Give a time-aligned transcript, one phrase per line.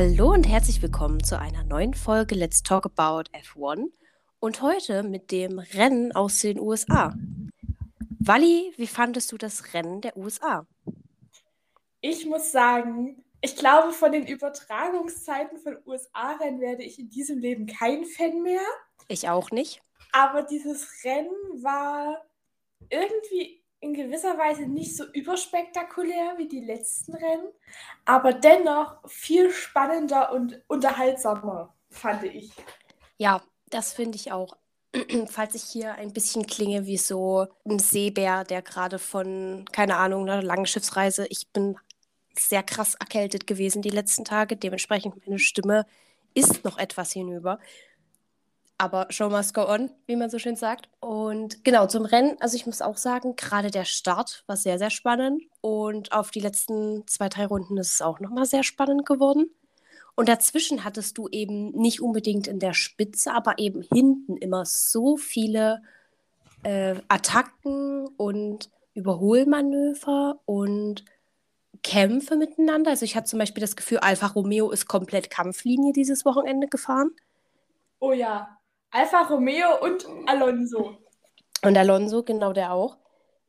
[0.00, 3.90] Hallo und herzlich willkommen zu einer neuen Folge Let's Talk About F1
[4.38, 7.16] und heute mit dem Rennen aus den USA.
[8.20, 10.68] Wally, wie fandest du das Rennen der USA?
[12.00, 17.66] Ich muss sagen, ich glaube, von den Übertragungszeiten von USA-Rennen werde ich in diesem Leben
[17.66, 18.62] kein Fan mehr.
[19.08, 19.82] Ich auch nicht.
[20.12, 22.24] Aber dieses Rennen war
[22.88, 27.48] irgendwie in gewisser Weise nicht so überspektakulär wie die letzten Rennen,
[28.04, 32.50] aber dennoch viel spannender und unterhaltsamer, fand ich.
[33.18, 34.56] Ja, das finde ich auch.
[35.26, 40.28] Falls ich hier ein bisschen klinge wie so ein Seebär, der gerade von, keine Ahnung,
[40.28, 41.76] einer langen Schiffsreise, ich bin
[42.38, 45.86] sehr krass erkältet gewesen die letzten Tage, dementsprechend meine Stimme
[46.34, 47.58] ist noch etwas hinüber.
[48.80, 50.88] Aber Show must go on, wie man so schön sagt.
[51.00, 54.90] Und genau, zum Rennen, also ich muss auch sagen, gerade der Start war sehr, sehr
[54.90, 55.42] spannend.
[55.60, 59.50] Und auf die letzten zwei, drei Runden ist es auch nochmal sehr spannend geworden.
[60.14, 65.16] Und dazwischen hattest du eben nicht unbedingt in der Spitze, aber eben hinten immer so
[65.16, 65.82] viele
[66.62, 71.04] äh, Attacken und Überholmanöver und
[71.82, 72.90] Kämpfe miteinander.
[72.90, 77.10] Also ich hatte zum Beispiel das Gefühl, Alfa Romeo ist komplett Kampflinie dieses Wochenende gefahren.
[78.00, 78.57] Oh ja,
[78.90, 80.98] Alfa Romeo und Alonso.
[81.62, 82.96] Und Alonso, genau der auch.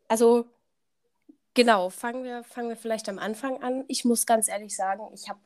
[0.08, 0.48] Also,
[1.54, 3.86] genau, fangen wir, fangen wir vielleicht am Anfang an.
[3.88, 5.40] Ich muss ganz ehrlich sagen, ich habe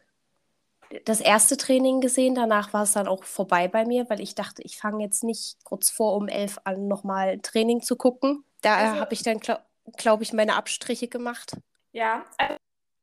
[1.05, 4.61] das erste Training gesehen, danach war es dann auch vorbei bei mir, weil ich dachte,
[4.61, 8.43] ich fange jetzt nicht kurz vor um elf an, nochmal Training zu gucken.
[8.61, 9.63] Da also, habe ich dann, glaube
[9.97, 11.57] glaub ich, meine Abstriche gemacht.
[11.91, 12.55] Ja, also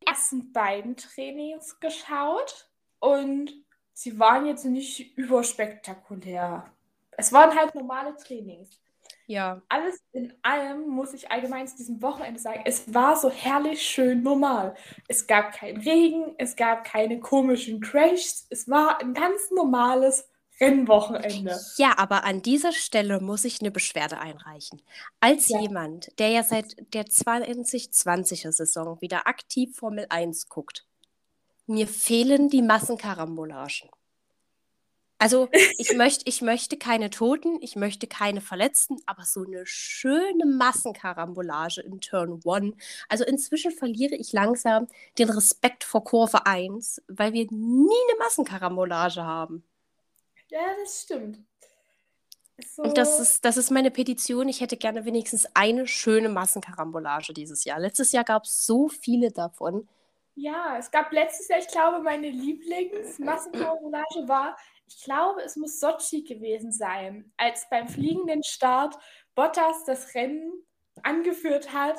[0.03, 3.53] die ersten beiden Trainings geschaut und
[3.93, 6.73] sie waren jetzt nicht überspektakulär.
[7.21, 8.81] Es waren halt normale Trainings.
[9.27, 9.63] Ja.
[9.69, 14.25] Alles in allem muss ich allgemein zu diesem Wochenende sagen, es war so herrlich schön
[14.25, 14.75] normal.
[15.07, 20.29] Es gab keinen Regen, es gab keine komischen Crashs, es war ein ganz normales
[20.61, 21.59] Rennwochenende.
[21.77, 24.83] Ja, aber an dieser Stelle muss ich eine Beschwerde einreichen.
[25.21, 25.61] Als ja.
[25.61, 30.87] jemand, der ja seit der 2020er Saison wieder aktiv Formel 1 guckt,
[31.67, 33.91] mir fehlen die Massenkarambolagen.
[35.21, 35.49] Also
[35.79, 41.83] ich möchte, ich möchte keine Toten, ich möchte keine Verletzten, aber so eine schöne Massenkarambolage
[41.83, 42.75] in Turn 1.
[43.09, 44.89] Also inzwischen verliere ich langsam
[45.19, 49.63] den Respekt vor Kurve 1, weil wir nie eine Massenkarambolage haben.
[50.49, 51.39] Ja, das stimmt.
[52.75, 52.83] So.
[52.83, 54.49] Und das ist, das ist meine Petition.
[54.49, 57.79] Ich hätte gerne wenigstens eine schöne Massenkarambolage dieses Jahr.
[57.79, 59.89] Letztes Jahr gab es so viele davon.
[60.35, 64.57] Ja, es gab letztes Jahr, ich glaube, meine Lieblingsmassenkarambolage war
[64.91, 68.97] ich glaube, es muss Sochi gewesen sein, als beim fliegenden Start
[69.35, 70.53] Bottas das Rennen
[71.03, 71.97] angeführt hat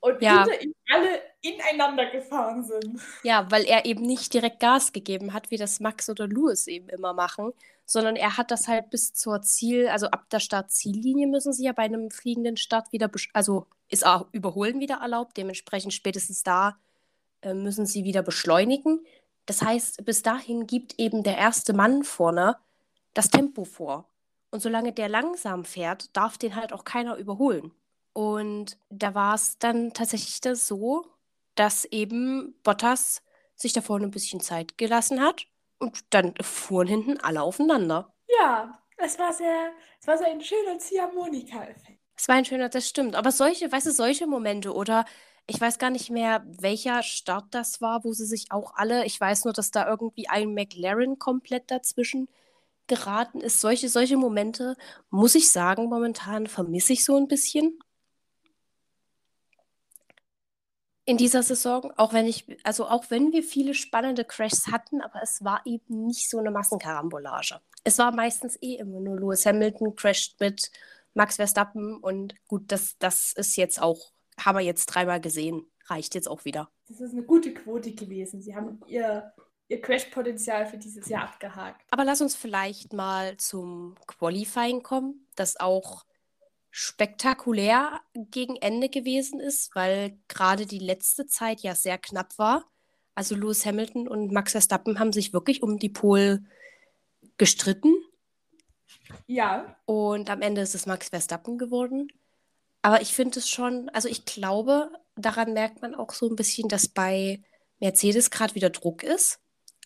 [0.00, 0.44] und ja.
[0.44, 3.00] hinter ihm alle ineinander gefahren sind.
[3.22, 6.88] Ja, weil er eben nicht direkt Gas gegeben hat, wie das Max oder Lewis eben
[6.88, 7.52] immer machen,
[7.86, 11.72] sondern er hat das halt bis zur Ziel, also ab der Start-Ziellinie müssen sie ja
[11.72, 16.76] bei einem fliegenden Start wieder, also ist auch Überholen wieder erlaubt, dementsprechend spätestens da
[17.42, 19.06] äh, müssen sie wieder beschleunigen.
[19.46, 22.56] Das heißt, bis dahin gibt eben der erste Mann vorne
[23.12, 24.08] das Tempo vor.
[24.50, 27.72] Und solange der langsam fährt, darf den halt auch keiner überholen.
[28.12, 31.06] Und da war es dann tatsächlich das so,
[31.56, 33.22] dass eben Bottas
[33.56, 35.46] sich da vorne ein bisschen Zeit gelassen hat
[35.78, 38.12] und dann fuhren hinten alle aufeinander.
[38.40, 41.98] Ja, es war sehr, es war so ein schöner Ziehharmonika-Effekt.
[42.16, 43.16] Es war ein schöner, das stimmt.
[43.16, 45.04] Aber solche, weißt du, solche Momente oder
[45.46, 49.20] ich weiß gar nicht mehr, welcher Start das war, wo sie sich auch alle, ich
[49.20, 52.28] weiß nur, dass da irgendwie ein McLaren komplett dazwischen
[52.86, 53.60] geraten ist.
[53.60, 54.76] Solche, solche Momente,
[55.10, 57.78] muss ich sagen, momentan vermisse ich so ein bisschen.
[61.06, 65.22] In dieser Saison, auch wenn ich, also auch wenn wir viele spannende Crashs hatten, aber
[65.22, 67.60] es war eben nicht so eine Massenkarambolage.
[67.84, 70.70] Es war meistens eh immer nur Lewis Hamilton crasht mit
[71.12, 75.66] Max Verstappen und gut, das, das ist jetzt auch haben wir jetzt dreimal gesehen.
[75.86, 76.70] Reicht jetzt auch wieder.
[76.88, 78.40] Das ist eine gute Quote gewesen.
[78.40, 79.32] Sie haben ihr,
[79.68, 81.82] ihr Crash-Potenzial für dieses Jahr abgehakt.
[81.90, 86.04] Aber lass uns vielleicht mal zum Qualifying kommen, das auch
[86.70, 92.64] spektakulär gegen Ende gewesen ist, weil gerade die letzte Zeit ja sehr knapp war.
[93.14, 96.44] Also Lewis Hamilton und Max Verstappen haben sich wirklich um die Pole
[97.36, 97.94] gestritten.
[99.26, 99.76] Ja.
[99.86, 102.08] Und am Ende ist es Max Verstappen geworden.
[102.84, 106.68] Aber ich finde es schon, also ich glaube, daran merkt man auch so ein bisschen,
[106.68, 107.42] dass bei
[107.80, 109.40] Mercedes gerade wieder Druck ist,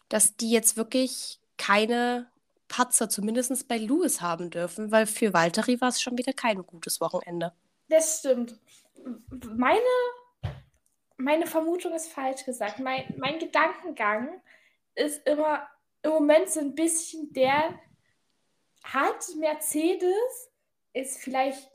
[0.08, 2.28] dass die jetzt wirklich keine
[2.66, 7.00] Patzer, zumindest bei Lewis, haben dürfen, weil für Valtteri war es schon wieder kein gutes
[7.00, 7.52] Wochenende.
[7.88, 8.58] Das stimmt.
[9.54, 9.78] Meine,
[11.18, 12.80] meine Vermutung ist falsch gesagt.
[12.80, 14.42] Mein, mein Gedankengang
[14.96, 15.68] ist immer
[16.02, 17.78] im Moment so ein bisschen der,
[18.82, 20.50] hat Mercedes
[20.94, 21.70] es vielleicht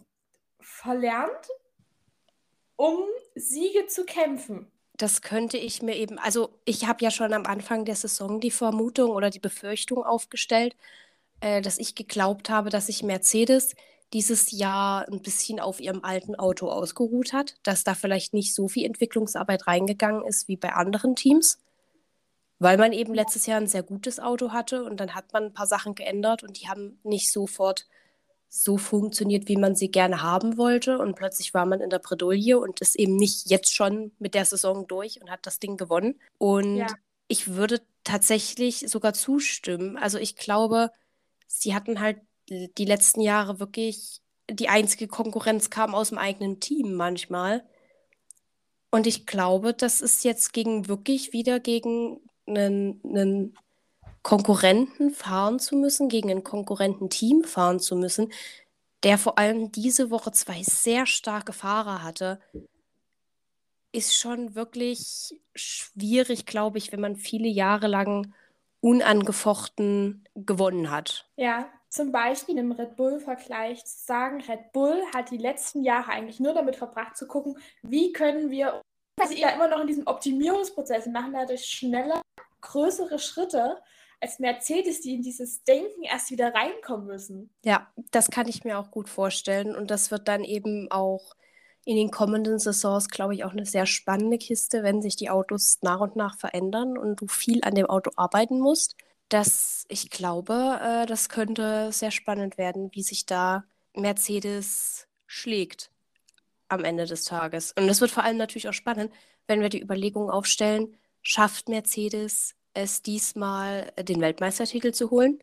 [0.64, 1.48] verlernt,
[2.76, 3.06] um
[3.36, 4.72] Siege zu kämpfen?
[4.96, 8.52] Das könnte ich mir eben, also ich habe ja schon am Anfang der Saison die
[8.52, 10.76] Vermutung oder die Befürchtung aufgestellt,
[11.42, 13.76] äh, dass ich geglaubt habe, dass sich Mercedes
[14.14, 18.68] dieses Jahr ein bisschen auf ihrem alten Auto ausgeruht hat, dass da vielleicht nicht so
[18.68, 21.60] viel Entwicklungsarbeit reingegangen ist wie bei anderen Teams,
[22.60, 25.54] weil man eben letztes Jahr ein sehr gutes Auto hatte und dann hat man ein
[25.54, 27.88] paar Sachen geändert und die haben nicht sofort
[28.56, 32.60] so funktioniert, wie man sie gerne haben wollte und plötzlich war man in der Bredouille
[32.60, 36.20] und ist eben nicht jetzt schon mit der Saison durch und hat das Ding gewonnen
[36.38, 36.88] und ja.
[37.28, 39.98] ich würde tatsächlich sogar zustimmen.
[39.98, 40.92] Also ich glaube,
[41.48, 46.94] sie hatten halt die letzten Jahre wirklich die einzige Konkurrenz kam aus dem eigenen Team
[46.94, 47.64] manchmal.
[48.92, 53.58] Und ich glaube, das ist jetzt gegen wirklich wieder gegen einen, einen
[54.24, 58.32] Konkurrenten fahren zu müssen, gegen ein Konkurrententeam fahren zu müssen,
[59.04, 62.40] der vor allem diese Woche zwei sehr starke Fahrer hatte,
[63.92, 68.34] ist schon wirklich schwierig, glaube ich, wenn man viele Jahre lang
[68.80, 71.30] unangefochten gewonnen hat.
[71.36, 76.40] Ja, zum Beispiel im Red Bull-Vergleich zu sagen, Red Bull hat die letzten Jahre eigentlich
[76.40, 78.82] nur damit verbracht zu gucken, wie können wir,
[79.18, 82.22] weil sie ja immer noch in diesem Optimierungsprozess machen, dadurch schneller,
[82.62, 83.78] größere Schritte
[84.24, 87.54] als Mercedes, die in dieses Denken erst wieder reinkommen müssen.
[87.64, 91.36] Ja, das kann ich mir auch gut vorstellen und das wird dann eben auch
[91.86, 95.80] in den kommenden Saisons, glaube ich, auch eine sehr spannende Kiste, wenn sich die Autos
[95.82, 98.96] nach und nach verändern und du viel an dem Auto arbeiten musst
[99.34, 103.66] dass ich glaube, äh, das könnte sehr spannend werden, wie sich da
[103.96, 105.92] Mercedes schlägt
[106.68, 107.72] am Ende des Tages.
[107.74, 109.12] Und es wird vor allem natürlich auch spannend,
[109.48, 115.40] wenn wir die Überlegung aufstellen, schafft Mercedes es diesmal, äh, den Weltmeistertitel zu holen?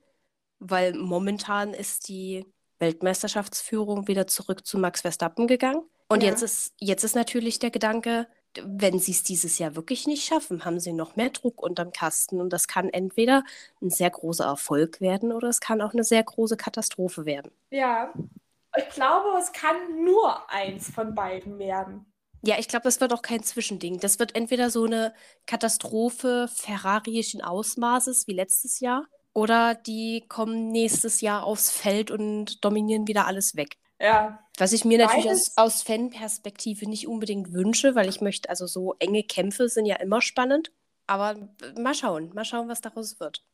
[0.59, 2.45] Weil momentan ist die
[2.79, 5.83] Weltmeisterschaftsführung wieder zurück zu Max Verstappen gegangen.
[6.09, 6.31] Und ja.
[6.31, 8.27] jetzt, ist, jetzt ist natürlich der Gedanke,
[8.65, 12.41] wenn sie es dieses Jahr wirklich nicht schaffen, haben sie noch mehr Druck unterm Kasten.
[12.41, 13.45] Und das kann entweder
[13.81, 17.53] ein sehr großer Erfolg werden oder es kann auch eine sehr große Katastrophe werden.
[17.71, 18.13] Ja,
[18.77, 22.10] ich glaube, es kann nur eins von beiden werden.
[22.43, 24.01] Ja, ich glaube, das wird auch kein Zwischending.
[24.01, 25.15] Das wird entweder so eine
[25.47, 33.07] Katastrophe ferrarischen Ausmaßes wie letztes Jahr oder die kommen nächstes Jahr aufs Feld und dominieren
[33.07, 33.77] wieder alles weg.
[34.01, 34.41] Ja.
[34.59, 38.95] Was ich mir natürlich aus, aus Fanperspektive nicht unbedingt wünsche, weil ich möchte, also so
[38.99, 40.73] enge Kämpfe sind ja immer spannend.
[41.07, 41.37] Aber
[41.77, 43.45] mal schauen, mal schauen, was daraus wird.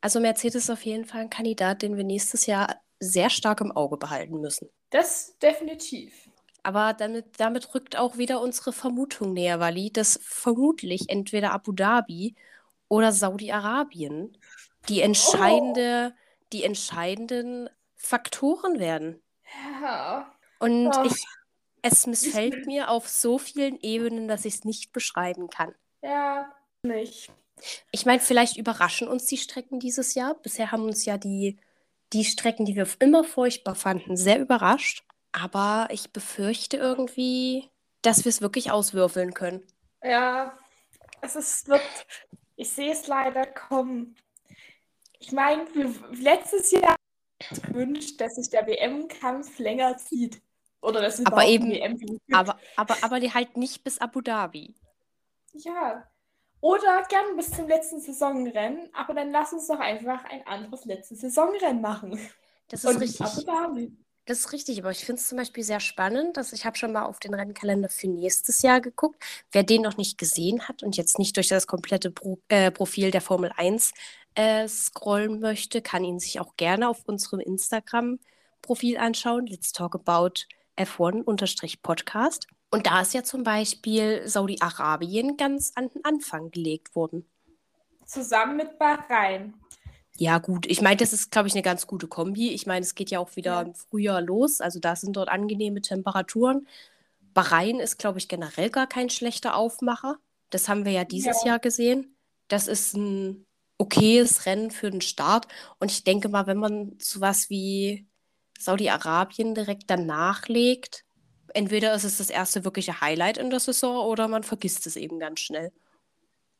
[0.00, 3.72] Also Mercedes ist auf jeden Fall ein Kandidat, den wir nächstes Jahr sehr stark im
[3.72, 4.68] Auge behalten müssen.
[4.90, 6.28] Das definitiv.
[6.66, 12.34] Aber damit, damit rückt auch wieder unsere Vermutung näher, Wally, dass vermutlich entweder Abu Dhabi
[12.88, 14.36] oder Saudi-Arabien
[14.88, 16.18] die entscheidende, oh.
[16.52, 19.22] die entscheidenden Faktoren werden.
[19.80, 20.34] Ja.
[20.58, 21.04] Und oh.
[21.04, 21.24] ich,
[21.82, 25.72] es missfällt mir auf so vielen Ebenen, dass ich es nicht beschreiben kann.
[26.02, 26.52] Ja,
[26.82, 27.30] nicht.
[27.92, 30.34] Ich meine, vielleicht überraschen uns die Strecken dieses Jahr.
[30.34, 31.60] Bisher haben uns ja die,
[32.12, 35.05] die Strecken, die wir immer furchtbar fanden, sehr überrascht.
[35.38, 37.68] Aber ich befürchte irgendwie,
[38.00, 39.62] dass wir es wirklich auswürfeln können.
[40.02, 40.56] Ja,
[41.20, 41.82] es ist, wird,
[42.56, 44.16] ich sehe es leider kommen.
[45.18, 45.66] Ich meine,
[46.12, 46.96] letztes Jahr
[47.66, 50.40] gewünscht, dass sich der WM-Kampf länger zieht.
[50.80, 54.74] Oder dass es aber eben, WM aber, aber, aber die halt nicht bis Abu Dhabi.
[55.52, 56.08] Ja.
[56.60, 61.20] Oder gern bis zum letzten Saisonrennen, aber dann lass uns doch einfach ein anderes letztes
[61.20, 62.18] Saisonrennen machen.
[62.68, 63.26] Das ist Und richtig.
[63.26, 64.05] Abu Dhabi.
[64.26, 66.92] Das ist richtig, aber ich finde es zum Beispiel sehr spannend, dass ich habe schon
[66.92, 69.22] mal auf den Rennkalender für nächstes Jahr geguckt.
[69.52, 73.12] Wer den noch nicht gesehen hat und jetzt nicht durch das komplette Pro äh, Profil
[73.12, 73.92] der Formel 1
[74.34, 79.46] äh, scrollen möchte, kann ihn sich auch gerne auf unserem Instagram-Profil anschauen.
[79.46, 82.48] Let's Talk About F1-Podcast.
[82.70, 87.30] Und da ist ja zum Beispiel Saudi-Arabien ganz an den Anfang gelegt worden.
[88.04, 89.54] Zusammen mit Bahrain.
[90.18, 90.66] Ja, gut.
[90.66, 92.50] Ich meine, das ist, glaube ich, eine ganz gute Kombi.
[92.52, 93.62] Ich meine, es geht ja auch wieder ja.
[93.62, 94.60] im Frühjahr los.
[94.60, 96.66] Also da sind dort angenehme Temperaturen.
[97.34, 100.16] Bahrain ist, glaube ich, generell gar kein schlechter Aufmacher.
[100.50, 101.50] Das haben wir ja dieses ja.
[101.50, 102.16] Jahr gesehen.
[102.48, 103.44] Das ist ein
[103.78, 105.48] okayes Rennen für den Start.
[105.78, 108.06] Und ich denke mal, wenn man sowas wie
[108.58, 111.04] Saudi-Arabien direkt danach legt,
[111.52, 115.18] entweder ist es das erste wirkliche Highlight in der Saison oder man vergisst es eben
[115.18, 115.72] ganz schnell.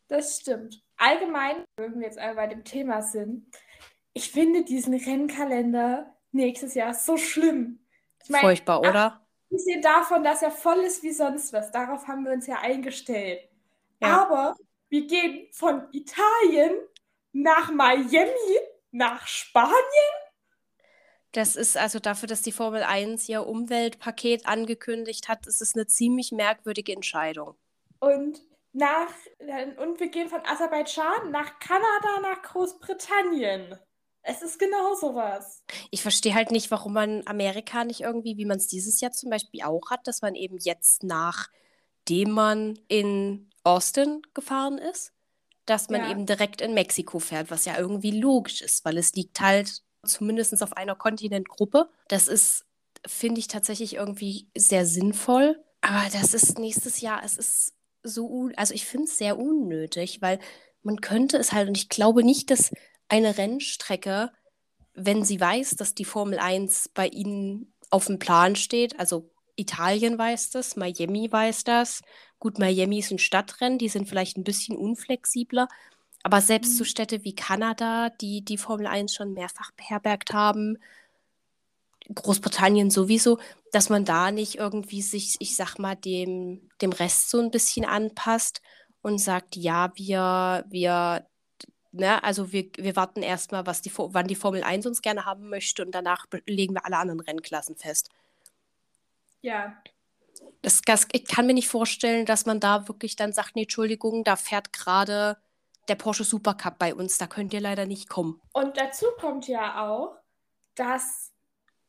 [0.08, 0.82] Das stimmt.
[0.96, 3.46] Allgemein, wenn wir jetzt einmal bei dem Thema sind,
[4.12, 7.80] ich finde diesen Rennkalender nächstes Jahr so schlimm.
[8.22, 9.26] Ich mein, Furchtbar, oder?
[9.50, 11.70] Abgesehen davon, dass er voll ist wie sonst was.
[11.70, 13.40] Darauf haben wir uns ja eingestellt.
[14.00, 14.22] Ja.
[14.22, 14.56] Aber
[14.88, 16.80] wir gehen von Italien
[17.32, 18.58] nach Miami,
[18.90, 19.76] nach Spanien.
[21.32, 25.86] Das ist also dafür, dass die Formel 1 ihr Umweltpaket angekündigt hat, ist es eine
[25.86, 27.56] ziemlich merkwürdige Entscheidung.
[28.00, 28.40] Und
[28.76, 29.08] nach
[29.78, 33.78] und wir gehen von Aserbaidschan nach Kanada, nach Großbritannien.
[34.22, 35.62] Es ist genau sowas.
[35.90, 39.30] Ich verstehe halt nicht, warum man Amerika nicht irgendwie, wie man es dieses Jahr zum
[39.30, 45.12] Beispiel auch hat, dass man eben jetzt nachdem man in Austin gefahren ist,
[45.64, 46.10] dass man ja.
[46.10, 50.62] eben direkt in Mexiko fährt, was ja irgendwie logisch ist, weil es liegt halt zumindest
[50.62, 51.88] auf einer Kontinentgruppe.
[52.08, 52.66] Das ist,
[53.06, 55.62] finde ich, tatsächlich irgendwie sehr sinnvoll.
[55.80, 57.75] Aber das ist nächstes Jahr, es ist
[58.06, 60.38] so, also ich finde es sehr unnötig, weil
[60.82, 62.72] man könnte es halt, und ich glaube nicht, dass
[63.08, 64.32] eine Rennstrecke,
[64.94, 70.18] wenn sie weiß, dass die Formel 1 bei ihnen auf dem Plan steht, also Italien
[70.18, 72.02] weiß das, Miami weiß das.
[72.38, 75.68] Gut, Miami ist ein Stadtrennen, die sind vielleicht ein bisschen unflexibler,
[76.22, 76.76] aber selbst mhm.
[76.76, 80.78] so Städte wie Kanada, die die Formel 1 schon mehrfach beherbergt haben,
[82.14, 83.38] Großbritannien sowieso,
[83.76, 87.84] dass man da nicht irgendwie sich, ich sag mal, dem, dem Rest so ein bisschen
[87.84, 88.62] anpasst
[89.02, 91.26] und sagt, ja, wir, wir
[91.92, 92.22] Ne?
[92.22, 95.82] Also wir, wir warten erstmal, was die, wann die Formel 1 uns gerne haben möchte
[95.82, 98.10] und danach legen wir alle anderen Rennklassen fest.
[99.40, 99.74] Ja.
[100.60, 104.24] Das, das, ich kann mir nicht vorstellen, dass man da wirklich dann sagt, nee, Entschuldigung,
[104.24, 105.38] da fährt gerade
[105.88, 108.42] der Porsche Supercup bei uns, da könnt ihr leider nicht kommen.
[108.52, 110.18] Und dazu kommt ja auch,
[110.74, 111.32] dass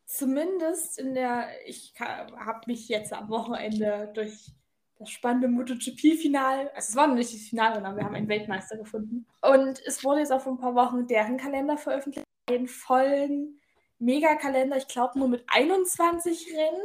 [0.07, 4.51] zumindest in der, ich habe mich jetzt am Wochenende durch
[4.97, 6.71] das spannende MotoGP-Final.
[6.73, 9.27] Also es war noch nicht das Finale, sondern wir haben einen Weltmeister gefunden.
[9.41, 12.25] Und es wurde jetzt auch vor ein paar Wochen deren Kalender veröffentlicht.
[12.49, 13.59] Einen vollen
[13.99, 16.81] Megakalender, ich glaube nur mit 21 Rennen.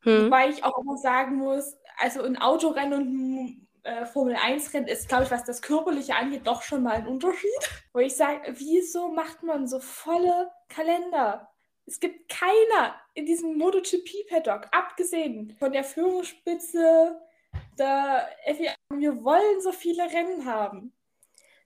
[0.00, 0.26] Hm.
[0.26, 5.08] Wobei ich auch immer sagen muss, also ein Autorennen und ein äh, Formel 1-Rennen ist,
[5.08, 7.50] glaube ich, was das Körperliche angeht, doch schon mal ein Unterschied.
[7.92, 11.50] Wo ich sage, wieso macht man so volle Kalender?
[11.86, 17.20] Es gibt keiner in diesem MotoGP-Paddock, abgesehen von der Führungsspitze
[17.78, 18.74] der FIA.
[18.92, 20.92] Wir wollen so viele Rennen haben.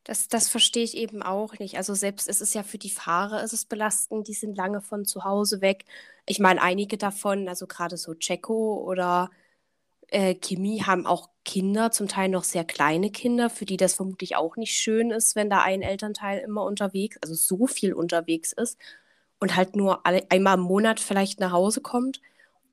[0.05, 1.77] Das, das verstehe ich eben auch nicht.
[1.77, 5.25] Also selbst es ist ja für die Fahrer ist belastend, die sind lange von zu
[5.25, 5.85] Hause weg.
[6.27, 9.31] Ich meine, einige davon, also gerade so Checo oder
[10.09, 14.37] äh, Kimi, haben auch Kinder, zum Teil noch sehr kleine Kinder, für die das vermutlich
[14.37, 18.79] auch nicht schön ist, wenn da ein Elternteil immer unterwegs, also so viel unterwegs ist
[19.41, 22.21] und halt nur alle, einmal im Monat vielleicht nach Hause kommt.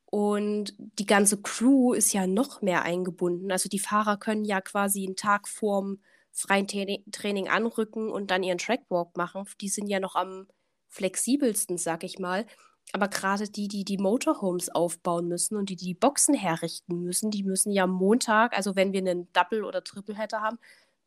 [0.06, 3.52] Und die ganze Crew ist ja noch mehr eingebunden.
[3.52, 6.00] Also die Fahrer können ja quasi einen Tag vorm
[6.32, 9.46] freien Training anrücken und dann ihren Trackwalk machen.
[9.60, 10.48] Die sind ja noch am
[10.88, 12.46] flexibelsten, sag ich mal.
[12.94, 17.44] Aber gerade die, die die Motorhomes aufbauen müssen und die die Boxen herrichten müssen, die
[17.44, 20.58] müssen ja Montag, also wenn wir einen Double- oder Triple-Header haben,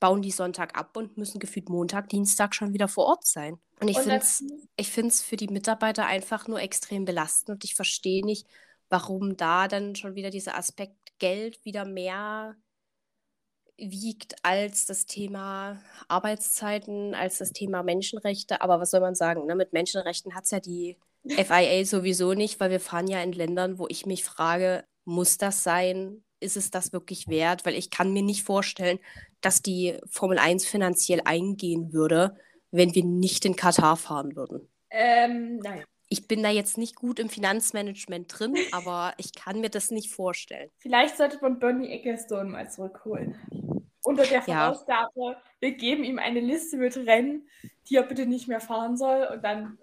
[0.01, 3.59] bauen die Sonntag ab und müssen gefühlt Montag, Dienstag schon wieder vor Ort sein.
[3.81, 4.43] Und ich finde es
[4.77, 8.47] ich find's für die Mitarbeiter einfach nur extrem belastend und ich verstehe nicht,
[8.89, 12.57] warum da dann schon wieder dieser Aspekt Geld wieder mehr
[13.77, 18.61] wiegt als das Thema Arbeitszeiten, als das Thema Menschenrechte.
[18.61, 19.47] Aber was soll man sagen?
[19.47, 19.55] Ne?
[19.55, 23.79] Mit Menschenrechten hat es ja die FIA sowieso nicht, weil wir fahren ja in Ländern,
[23.79, 26.23] wo ich mich frage, muss das sein?
[26.41, 27.65] ist es das wirklich wert?
[27.65, 28.99] Weil ich kann mir nicht vorstellen,
[29.41, 32.37] dass die Formel 1 finanziell eingehen würde,
[32.71, 34.69] wenn wir nicht in Katar fahren würden.
[34.91, 35.85] Ähm, nein.
[36.09, 40.13] Ich bin da jetzt nicht gut im Finanzmanagement drin, aber ich kann mir das nicht
[40.13, 40.71] vorstellen.
[40.79, 43.37] Vielleicht sollte man Bernie Ecclestone mal zurückholen.
[44.03, 45.43] Unter der Vorausgabe, ja.
[45.61, 47.49] wir geben ihm eine Liste mit Rennen,
[47.89, 49.79] die er bitte nicht mehr fahren soll und dann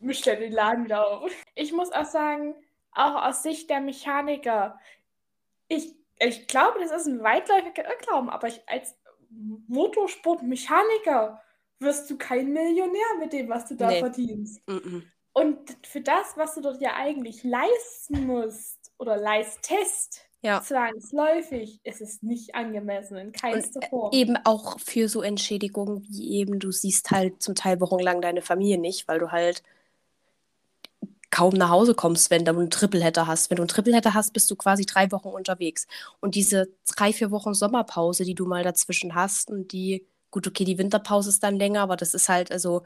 [0.00, 1.30] mischt er den Laden wieder auf.
[1.54, 2.54] Ich muss auch sagen,
[2.92, 4.78] auch aus Sicht der Mechaniker,
[5.68, 8.94] ich ich glaube, das ist ein weitläufiger Irrglauben, aber ich, als
[9.68, 11.40] Motorsportmechaniker
[11.78, 14.00] wirst du kein Millionär mit dem, was du da nee.
[14.00, 14.60] verdienst.
[14.66, 15.02] Mm -mm.
[15.32, 20.60] Und für das, was du dort ja eigentlich leisten musst oder leistest, ja.
[20.60, 24.12] zwangsläufig ist es nicht angemessen in keinster Form.
[24.12, 28.78] Eben auch für so Entschädigungen wie eben, du siehst halt zum Teil wochenlang deine Familie
[28.78, 29.62] nicht, weil du halt
[31.30, 33.50] kaum nach Hause kommst, wenn du einen Tripleheader hast.
[33.50, 35.86] Wenn du einen Tripleheader hast, bist du quasi drei Wochen unterwegs.
[36.20, 40.64] Und diese drei, vier Wochen Sommerpause, die du mal dazwischen hast und die, gut, okay,
[40.64, 42.82] die Winterpause ist dann länger, aber das ist halt, also,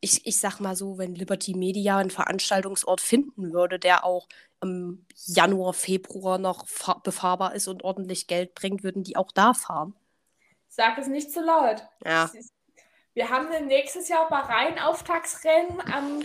[0.00, 4.26] ich, ich sag mal so, wenn Liberty Media einen Veranstaltungsort finden würde, der auch
[4.60, 6.66] im Januar, Februar noch
[7.02, 9.94] befahrbar ist und ordentlich Geld bringt, würden die auch da fahren.
[10.68, 11.86] Sag es nicht zu laut.
[12.04, 12.30] Ja.
[13.14, 16.22] Wir haben nächstes Jahr Bahrain-Auftagsrennen am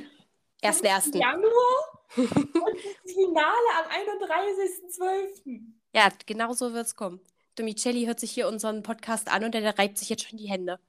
[0.64, 1.18] 1.1.
[1.18, 5.62] Januar und das Finale am 31.12.
[5.94, 7.20] Ja, genau so wird es kommen.
[7.56, 10.50] Domicelli hört sich hier unseren Podcast an und der, der reibt sich jetzt schon die
[10.50, 10.80] Hände.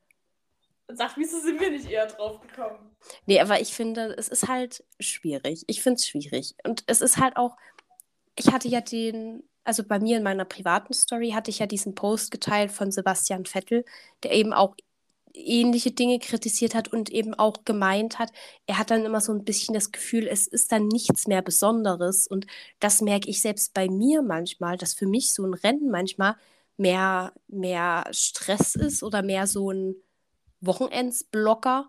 [0.86, 2.96] und sagt, wieso sind wir nicht eher drauf gekommen?
[3.26, 5.64] Nee, aber ich finde, es ist halt schwierig.
[5.66, 6.54] Ich finde es schwierig.
[6.64, 7.56] Und es ist halt auch,
[8.36, 11.94] ich hatte ja den, also bei mir in meiner privaten Story hatte ich ja diesen
[11.94, 13.84] Post geteilt von Sebastian Vettel,
[14.22, 14.76] der eben auch
[15.38, 18.32] ähnliche Dinge kritisiert hat und eben auch gemeint hat,
[18.66, 22.26] er hat dann immer so ein bisschen das Gefühl, es ist dann nichts mehr Besonderes.
[22.26, 22.46] Und
[22.80, 26.36] das merke ich selbst bei mir manchmal, dass für mich so ein Rennen manchmal
[26.76, 29.96] mehr, mehr Stress ist oder mehr so ein
[30.60, 31.88] Wochenendsblocker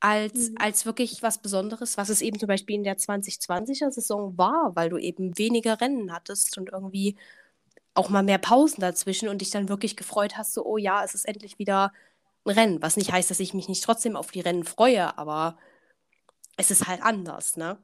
[0.00, 0.56] als, mhm.
[0.58, 4.90] als wirklich was Besonderes, was es eben zum Beispiel in der 2020er Saison war, weil
[4.90, 7.16] du eben weniger Rennen hattest und irgendwie
[7.94, 11.14] auch mal mehr Pausen dazwischen und dich dann wirklich gefreut hast, so, oh ja, es
[11.14, 11.92] ist endlich wieder
[12.46, 12.82] Rennen.
[12.82, 15.58] Was nicht heißt, dass ich mich nicht trotzdem auf die Rennen freue, aber
[16.56, 17.82] es ist halt anders, ne?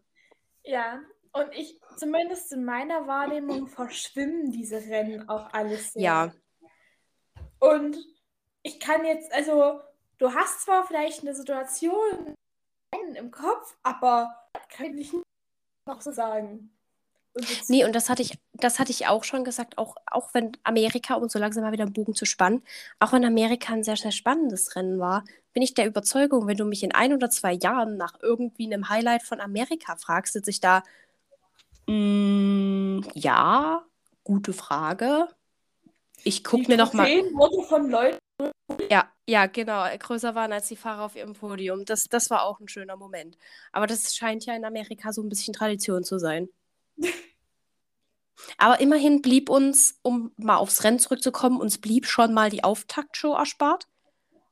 [0.64, 1.00] Ja,
[1.32, 6.02] und ich, zumindest in meiner Wahrnehmung, verschwimmen diese Rennen auch alles sehr.
[6.02, 6.34] Ja.
[7.58, 7.96] Und
[8.62, 9.80] ich kann jetzt, also,
[10.18, 12.34] du hast zwar vielleicht eine Situation
[13.14, 14.34] im Kopf, aber
[14.68, 15.24] kann ich nicht
[15.86, 16.76] noch so sagen.
[17.34, 20.52] Und nee, und das hatte ich, das hatte ich auch schon gesagt, auch, auch wenn
[20.64, 22.62] Amerika, um so langsam mal wieder einen Bogen zu spannen,
[23.00, 26.64] auch wenn Amerika ein sehr, sehr spannendes Rennen war, bin ich der Überzeugung, wenn du
[26.64, 30.60] mich in ein oder zwei Jahren nach irgendwie einem Highlight von Amerika fragst, sitze ich
[30.60, 30.82] da,
[31.86, 33.84] mm, ja,
[34.24, 35.28] gute Frage.
[36.24, 37.06] Ich gucke mir noch mal.
[37.06, 38.18] Wurde von Leuten
[38.90, 39.84] ja, ja, genau.
[39.98, 41.84] Größer waren als die Fahrer auf ihrem Podium.
[41.84, 43.36] Das, das war auch ein schöner Moment.
[43.72, 46.48] Aber das scheint ja in Amerika so ein bisschen Tradition zu sein.
[48.58, 53.34] Aber immerhin blieb uns, um mal aufs Rennen zurückzukommen, uns blieb schon mal die Auftaktshow
[53.34, 53.88] erspart.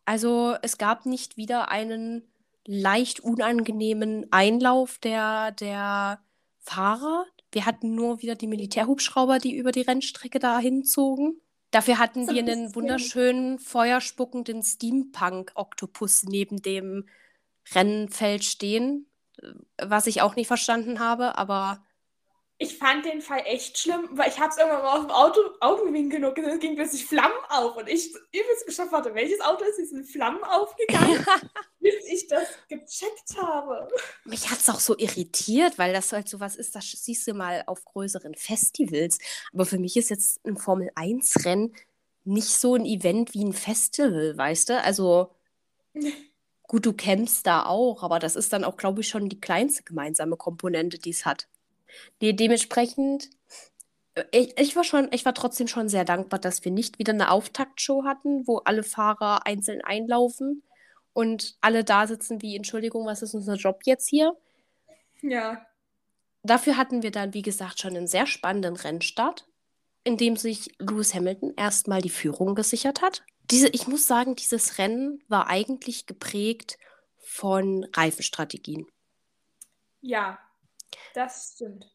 [0.04, 2.28] Also es gab nicht wieder einen
[2.66, 6.20] leicht unangenehmen Einlauf der, der
[6.58, 7.26] Fahrer.
[7.52, 11.40] Wir hatten nur wieder die Militärhubschrauber, die über die Rennstrecke dahin zogen.
[11.70, 17.08] Dafür hatten wir einen wunderschönen, feuerspuckenden Steampunk-Oktopus neben dem
[17.72, 19.06] Rennfeld stehen,
[19.80, 21.84] was ich auch nicht verstanden habe, aber
[22.62, 25.40] ich fand den Fall echt schlimm, weil ich habe es irgendwann mal auf dem Auto,
[25.60, 29.64] Augenwinkel noch gesehen, es ging plötzlich Flammen auf und ich übelst geschafft hatte, welches Auto
[29.64, 31.24] ist, diesen Flammen aufgegangen,
[31.80, 33.88] bis ich das gecheckt habe.
[34.26, 37.32] Mich hat es auch so irritiert, weil das halt so was ist, das siehst du
[37.32, 39.18] mal auf größeren Festivals.
[39.54, 41.74] Aber für mich ist jetzt ein Formel-1-Rennen
[42.24, 44.82] nicht so ein Event wie ein Festival, weißt du?
[44.82, 45.34] Also
[46.64, 49.82] gut, du kämpfst da auch, aber das ist dann auch, glaube ich, schon die kleinste
[49.82, 51.48] gemeinsame Komponente, die es hat.
[52.20, 53.30] Nee, dementsprechend,
[54.14, 57.12] äh, ich, ich war schon, ich war trotzdem schon sehr dankbar, dass wir nicht wieder
[57.12, 60.62] eine Auftaktshow hatten, wo alle Fahrer einzeln einlaufen
[61.12, 64.36] und alle da sitzen wie, Entschuldigung, was ist unser Job jetzt hier?
[65.22, 65.66] Ja.
[66.42, 69.46] Dafür hatten wir dann, wie gesagt, schon einen sehr spannenden Rennstart,
[70.04, 73.22] in dem sich Lewis Hamilton erstmal die Führung gesichert hat.
[73.50, 76.78] Diese, ich muss sagen, dieses Rennen war eigentlich geprägt
[77.18, 78.86] von Reifenstrategien.
[80.00, 80.38] Ja,
[81.14, 81.86] das stimmt.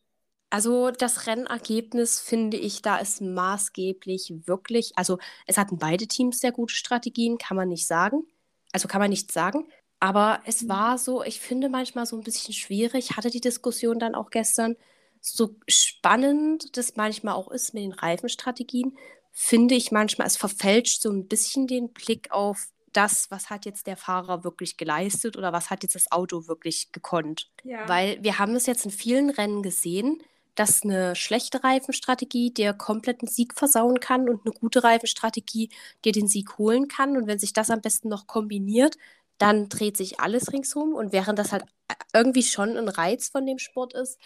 [0.50, 6.52] Also das Rennergebnis finde ich, da ist maßgeblich wirklich, also es hatten beide Teams sehr
[6.52, 8.24] gute Strategien, kann man nicht sagen.
[8.72, 9.68] Also kann man nicht sagen.
[10.00, 10.70] Aber es mhm.
[10.70, 14.76] war so, ich finde manchmal so ein bisschen schwierig, hatte die Diskussion dann auch gestern,
[15.20, 18.98] so spannend das manchmal auch ist mit den Reifenstrategien,
[19.32, 23.88] finde ich manchmal, es verfälscht so ein bisschen den Blick auf das, was hat jetzt
[23.88, 27.50] der Fahrer wirklich geleistet oder was hat jetzt das Auto wirklich gekonnt.
[27.64, 27.88] Ja.
[27.88, 30.22] Weil wir haben es jetzt in vielen Rennen gesehen,
[30.56, 35.70] dass eine schlechte Reifenstrategie dir kompletten Sieg versauen kann und eine gute Reifenstrategie
[36.06, 37.18] dir den Sieg holen kann.
[37.18, 38.98] Und wenn sich das am besten noch kombiniert,
[39.38, 40.96] dann dreht sich alles ringsum.
[40.96, 41.66] Und während das halt
[42.14, 44.18] irgendwie schon ein Reiz von dem Sport ist,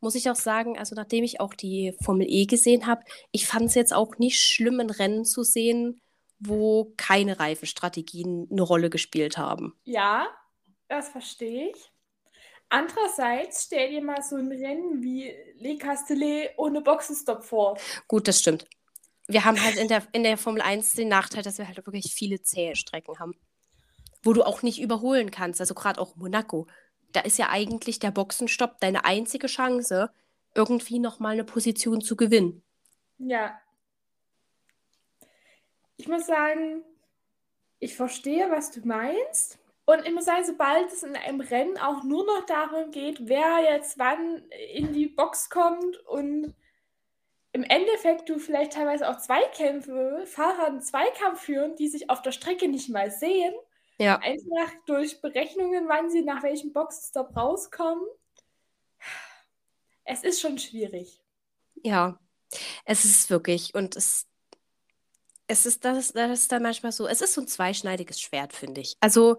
[0.00, 3.66] muss ich auch sagen, also nachdem ich auch die Formel E gesehen habe, ich fand
[3.66, 6.00] es jetzt auch nicht schlimm, ein Rennen zu sehen,
[6.38, 9.74] wo keine Reifenstrategien eine Rolle gespielt haben.
[9.84, 10.28] Ja,
[10.88, 11.92] das verstehe ich.
[12.68, 17.78] Andererseits stell dir mal so ein Rennen wie Le Castellet ohne Boxenstopp vor.
[18.08, 18.66] Gut, das stimmt.
[19.28, 22.12] Wir haben halt in der, in der Formel 1 den Nachteil, dass wir halt wirklich
[22.12, 23.34] viele zähe Strecken haben.
[24.22, 25.60] Wo du auch nicht überholen kannst.
[25.60, 26.66] Also gerade auch Monaco.
[27.12, 30.10] Da ist ja eigentlich der Boxenstopp deine einzige Chance,
[30.54, 32.62] irgendwie nochmal eine Position zu gewinnen.
[33.18, 33.58] Ja,
[35.96, 36.82] ich muss sagen,
[37.78, 39.58] ich verstehe, was du meinst.
[39.84, 43.60] Und ich muss sagen, sobald es in einem Rennen auch nur noch darum geht, wer
[43.62, 44.42] jetzt wann
[44.74, 46.54] in die Box kommt und
[47.52, 52.32] im Endeffekt du vielleicht teilweise auch Zweikämpfe, Fahrer einen Zweikampf führen, die sich auf der
[52.32, 53.54] Strecke nicht mal sehen.
[53.98, 54.18] Ja.
[54.18, 58.04] Einfach durch Berechnungen, wann sie nach welchem Boxenstopp rauskommen.
[60.04, 61.20] Es ist schon schwierig.
[61.82, 62.18] Ja,
[62.84, 63.74] es ist wirklich.
[63.74, 64.26] Und es
[65.48, 68.80] es ist das, das ist dann manchmal so, es ist so ein zweischneidiges Schwert, finde
[68.80, 68.96] ich.
[69.00, 69.38] Also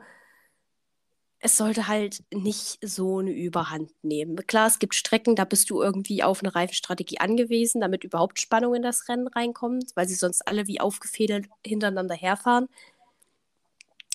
[1.39, 4.35] es sollte halt nicht so eine Überhand nehmen.
[4.47, 8.73] Klar, es gibt Strecken, da bist du irgendwie auf eine Reifenstrategie angewiesen, damit überhaupt Spannung
[8.73, 12.67] in das Rennen reinkommt, weil sie sonst alle wie aufgefädelt hintereinander herfahren.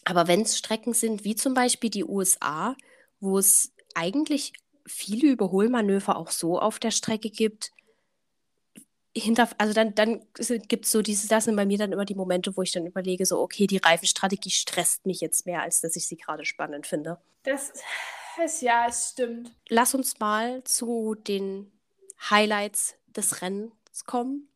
[0.04, 2.74] Aber wenn es Strecken sind, wie zum Beispiel die USA,
[3.20, 4.52] wo es eigentlich
[4.84, 7.70] viele Überholmanöver auch so auf der Strecke gibt,
[9.14, 10.24] hinter, also dann, dann
[10.68, 12.86] gibt es so diese, das sind bei mir dann immer die Momente, wo ich dann
[12.86, 16.86] überlege, so, okay, die Reifenstrategie stresst mich jetzt mehr, als dass ich sie gerade spannend
[16.86, 17.18] finde.
[17.42, 17.72] Das
[18.42, 19.52] ist ja, es stimmt.
[19.68, 21.70] Lass uns mal zu den
[22.30, 24.48] Highlights des Rennens kommen.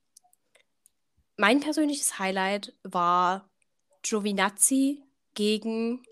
[1.36, 3.50] Mein persönliches Highlight war
[4.02, 5.02] Giovinazzi
[5.34, 6.02] gegen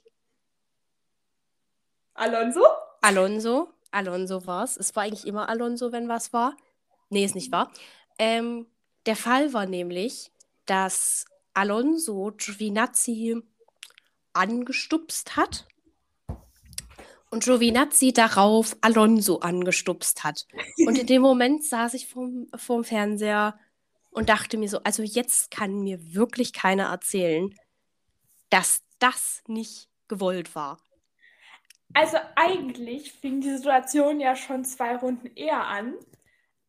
[2.13, 2.65] Alonso?
[3.01, 3.69] Alonso.
[3.91, 4.77] Alonso war es.
[4.77, 6.57] Es war eigentlich immer Alonso, wenn was war.
[7.11, 7.71] Nee, ist nicht wahr.
[8.18, 8.66] Ähm,
[9.07, 10.31] der Fall war nämlich,
[10.66, 13.40] dass Alonso Giovinazzi
[14.33, 15.66] angestupst hat
[17.31, 20.46] und Giovinazzi darauf Alonso angestupst hat.
[20.87, 23.59] Und in dem Moment saß ich vorm, vorm Fernseher
[24.11, 27.55] und dachte mir so, also jetzt kann mir wirklich keiner erzählen,
[28.50, 30.79] dass das nicht gewollt war.
[31.92, 35.94] Also eigentlich fing die Situation ja schon zwei Runden eher an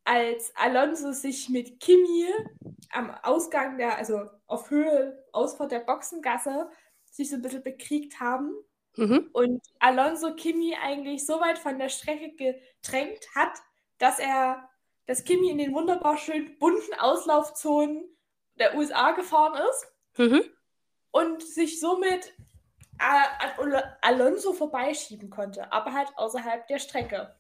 [0.06, 2.28] als Alonso sich mit Kimi
[2.92, 6.70] am Ausgang der, also auf Höhe, Ausfahrt der Boxengasse,
[7.12, 8.54] sich so ein bisschen bekriegt haben.
[8.96, 9.30] Mhm.
[9.34, 13.58] Und Alonso Kimi eigentlich so weit von der Strecke gedrängt hat,
[13.98, 14.70] dass er,
[15.08, 18.06] dass Kimi in den wunderbar schönen bunten Auslaufzonen
[18.60, 20.44] der USA gefahren ist mhm.
[21.12, 22.34] und sich somit
[23.00, 27.36] äh, an Alonso vorbeischieben konnte, aber halt außerhalb der Strecke.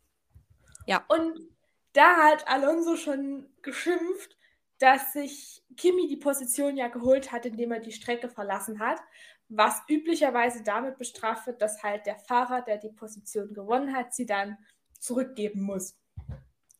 [0.88, 1.06] Ja.
[1.08, 1.54] Und
[1.95, 4.38] da hat Alonso schon geschimpft,
[4.79, 8.99] dass sich Kimi die Position ja geholt hat, indem er die Strecke verlassen hat,
[9.47, 14.25] was üblicherweise damit bestraft wird, dass halt der Fahrer, der die Position gewonnen hat, sie
[14.25, 14.58] dann
[14.99, 15.97] zurückgeben muss.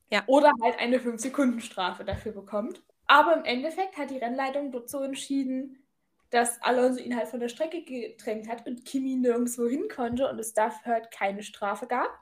[0.10, 0.24] Ja.
[0.28, 2.84] Oder halt eine 5-Sekunden-Strafe dafür bekommt.
[3.08, 5.84] Aber im Endeffekt hat die Rennleitung dort so entschieden,
[6.32, 10.40] dass Alonso ihn halt von der Strecke gedrängt hat und Kimi nirgendwo hin konnte und
[10.40, 12.20] es dafür halt keine Strafe gab.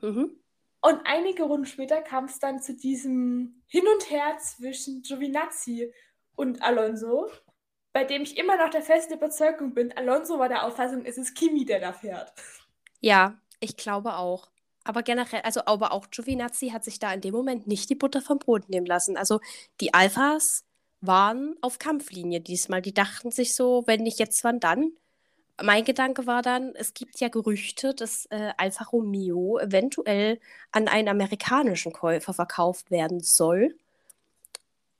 [0.00, 0.38] Mhm.
[0.80, 5.92] Und einige Runden später kam es dann zu diesem Hin und Her zwischen Giovinazzi
[6.36, 7.30] und Alonso,
[7.92, 11.34] bei dem ich immer noch der festen Überzeugung bin, Alonso war der Auffassung, es ist
[11.34, 12.32] Kimi, der da fährt.
[13.00, 14.50] Ja, ich glaube auch.
[14.84, 18.20] Aber generell, also aber auch Giovinazzi hat sich da in dem Moment nicht die Butter
[18.20, 19.16] vom Brot nehmen lassen.
[19.16, 19.40] Also
[19.80, 20.64] die Alphas
[21.00, 22.82] waren auf Kampflinie diesmal.
[22.82, 24.92] Die dachten sich so, wenn nicht jetzt, wann dann?
[25.62, 30.38] Mein Gedanke war dann, es gibt ja Gerüchte, dass äh, Alfa Romeo eventuell
[30.70, 33.74] an einen amerikanischen Käufer verkauft werden soll.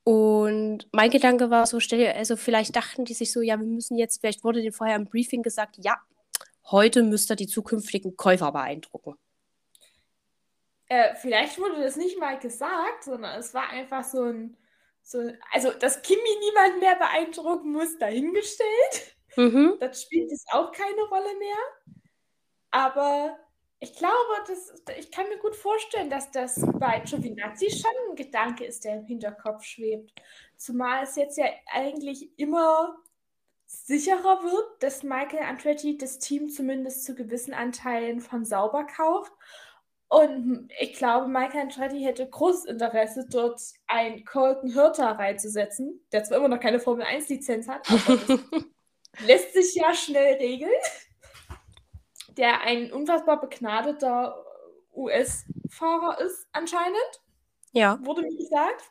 [0.04, 3.98] Und mein Gedanke war so, stell also vielleicht dachten die sich so, ja, wir müssen
[3.98, 5.96] jetzt, vielleicht wurde denen vorher im Briefing gesagt, ja,
[6.70, 9.16] heute müsst ihr die zukünftigen Käufer beeindrucken.
[10.88, 14.56] Äh, vielleicht wurde das nicht mal gesagt, sondern es war einfach so ein,
[15.02, 15.18] so,
[15.52, 19.15] also dass Kimi niemand mehr beeindrucken muss, dahingestellt.
[19.36, 19.76] Mhm.
[19.80, 21.56] Das spielt jetzt auch keine Rolle mehr.
[22.70, 23.38] Aber
[23.78, 24.14] ich glaube,
[24.46, 28.96] das, ich kann mir gut vorstellen, dass das bei Giovinazzi schon ein Gedanke ist, der
[28.96, 30.12] im Hinterkopf schwebt.
[30.56, 32.96] Zumal es jetzt ja eigentlich immer
[33.66, 39.32] sicherer wird, dass Michael Andretti das Team zumindest zu gewissen Anteilen von sauber kauft.
[40.08, 46.38] Und ich glaube, Michael Andretti hätte großes Interesse, dort einen Colton Hürter reinzusetzen, der zwar
[46.38, 48.18] immer noch keine Formel 1-Lizenz hat, aber
[49.24, 50.70] lässt sich ja schnell regeln.
[52.36, 54.44] Der ein unfassbar begnadeter
[54.94, 57.22] US-Fahrer ist, anscheinend.
[57.72, 57.98] Ja.
[58.02, 58.82] Wurde mir gesagt.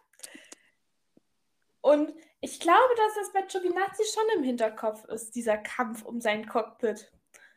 [1.81, 6.47] Und ich glaube, dass das bei Giovinazzi schon im Hinterkopf ist, dieser Kampf um sein
[6.47, 7.11] Cockpit.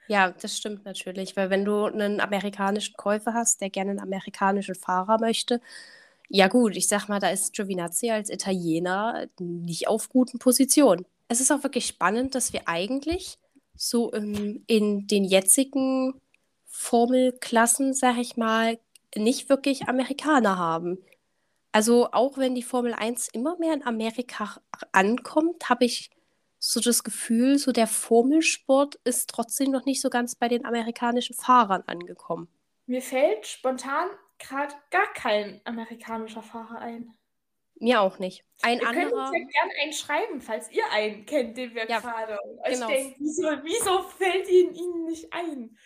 [0.06, 4.74] Ja, das stimmt natürlich, weil wenn du einen amerikanischen Käufer hast, der gerne einen amerikanischen
[4.74, 5.60] Fahrer möchte,
[6.30, 11.40] ja gut, ich sag mal, da ist Giovinazzi als Italiener nicht auf guten Positionen es
[11.40, 13.38] ist auch wirklich spannend, dass wir eigentlich
[13.74, 16.20] so im, in den jetzigen
[16.66, 18.78] Formelklassen, sag ich mal,
[19.14, 20.98] nicht wirklich Amerikaner haben.
[21.72, 24.60] Also auch wenn die Formel 1 immer mehr in Amerika
[24.92, 26.10] ankommt, habe ich
[26.58, 31.36] so das Gefühl, so der Formelsport ist trotzdem noch nicht so ganz bei den amerikanischen
[31.36, 32.48] Fahrern angekommen.
[32.86, 37.14] Mir fällt spontan gerade gar kein amerikanischer Fahrer ein.
[37.80, 38.44] Mir auch nicht.
[38.62, 39.04] Ein wir anderer.
[39.04, 42.74] können uns ja gerne einen schreiben, falls ihr einen kennt, den wir ja, gerade euch
[42.74, 42.88] genau.
[42.88, 45.76] denken, wieso, wieso fällt ihn Ihnen nicht ein?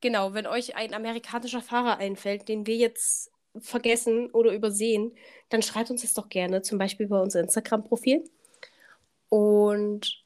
[0.00, 5.14] Genau, wenn euch ein amerikanischer Fahrer einfällt, den wir jetzt vergessen oder übersehen,
[5.48, 8.24] dann schreibt uns das doch gerne, zum Beispiel bei unserem Instagram-Profil.
[9.28, 10.24] Und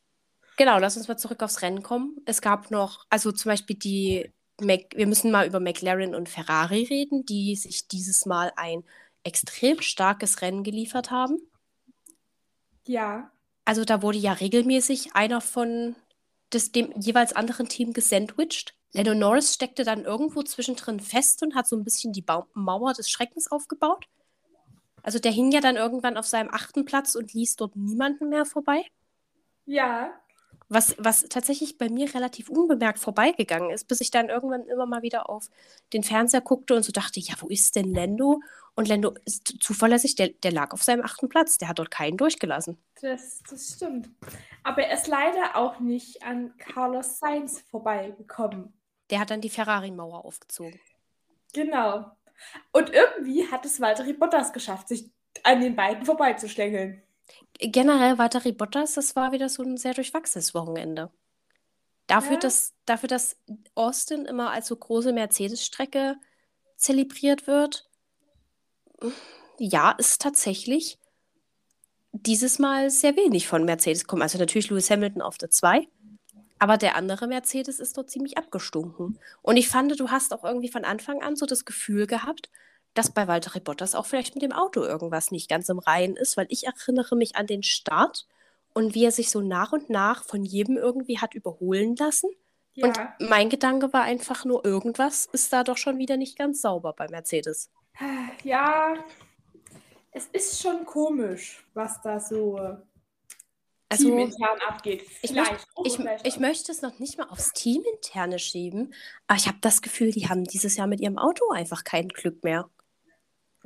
[0.57, 2.17] genau, lass uns mal zurück aufs Rennen kommen.
[2.25, 6.85] Es gab noch, also zum Beispiel die, Mac wir müssen mal über McLaren und Ferrari
[6.85, 8.85] reden, die sich dieses Mal ein
[9.27, 11.39] extrem starkes Rennen geliefert haben.
[12.87, 13.31] Ja.
[13.65, 15.97] Also da wurde ja regelmäßig einer von
[16.53, 18.75] des, dem jeweils anderen Team gesandwiched.
[18.93, 22.95] Lando Norris steckte dann irgendwo zwischendrin fest und hat so ein bisschen die ba Mauer
[22.95, 24.07] des Schreckens aufgebaut.
[25.03, 28.45] Also der hing ja dann irgendwann auf seinem achten Platz und ließ dort niemanden mehr
[28.45, 28.85] vorbei.
[29.65, 30.13] Ja.
[30.69, 35.03] Was, was tatsächlich bei mir relativ unbemerkt vorbeigegangen ist, bis ich dann irgendwann immer mal
[35.03, 35.49] wieder auf
[35.93, 38.41] den Fernseher guckte und so dachte, ja, wo ist denn Lando?
[38.75, 41.57] Und Lando ist zuverlässig, der, der lag auf seinem achten Platz.
[41.59, 42.77] Der hat dort keinen durchgelassen.
[43.01, 44.11] Das, das stimmt.
[44.65, 48.73] Aber er ist leider auch nicht an Carlos Sainz vorbeigekommen.
[49.11, 50.79] Der hat dann die Ferrari-Mauer aufgezogen.
[51.55, 52.11] Genau.
[52.73, 55.11] Und irgendwie hat es Valtteri Bottas geschafft, sich
[55.43, 57.03] an den beiden vorbeizuschlängeln.
[57.59, 61.11] Generell Valtteri Bottas, das war wieder so ein sehr durchwachsenes Wochenende.
[62.07, 62.39] Dafür, Ja.
[62.41, 63.37] dass, dafür, dass
[63.75, 66.17] Austin immer als so große Mercedes-Strecke
[66.77, 67.89] zelebriert wird,
[69.59, 70.99] ja, ist tatsächlich
[72.13, 74.23] dieses Mal sehr wenig von Mercedes gekommen.
[74.23, 75.87] Also natürlich Lewis Hamilton auf der 2,
[76.59, 79.19] aber der andere Mercedes ist dort ziemlich abgestunken.
[79.43, 82.51] Und ich fand, du hast auch irgendwie von Anfang an so das Gefühl gehabt,
[82.97, 86.37] dass bei Valtteri Bottas auch vielleicht mit dem Auto irgendwas nicht ganz im Reinen ist,
[86.37, 88.27] weil ich erinnere mich an den Start
[88.75, 92.31] und wie er sich so nach und nach von jedem irgendwie hat überholen lassen.
[92.75, 92.87] Ja.
[92.89, 96.93] Und mein Gedanke war einfach nur, irgendwas ist da doch schon wieder nicht ganz sauber
[96.93, 97.71] bei Mercedes.
[98.45, 98.95] Ja,
[100.11, 102.59] es ist schon komisch, was da so
[103.89, 105.07] Also, teamintern abgeht.
[105.23, 108.93] ich, möcht, ich, ich möchte es noch nicht mal aufs Teaminterne schieben,
[109.27, 112.45] aber ich habe das Gefühl, die haben dieses Jahr mit ihrem Auto einfach kein Glück
[112.45, 112.69] mehr.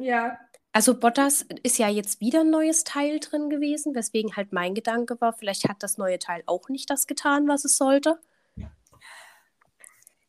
[0.01, 0.39] Ja,
[0.73, 5.21] Also Bottas ist ja jetzt wieder ein neues Teil drin gewesen, weswegen halt mein Gedanke
[5.21, 8.19] war, vielleicht hat das neue Teil auch nicht das getan, was es sollte.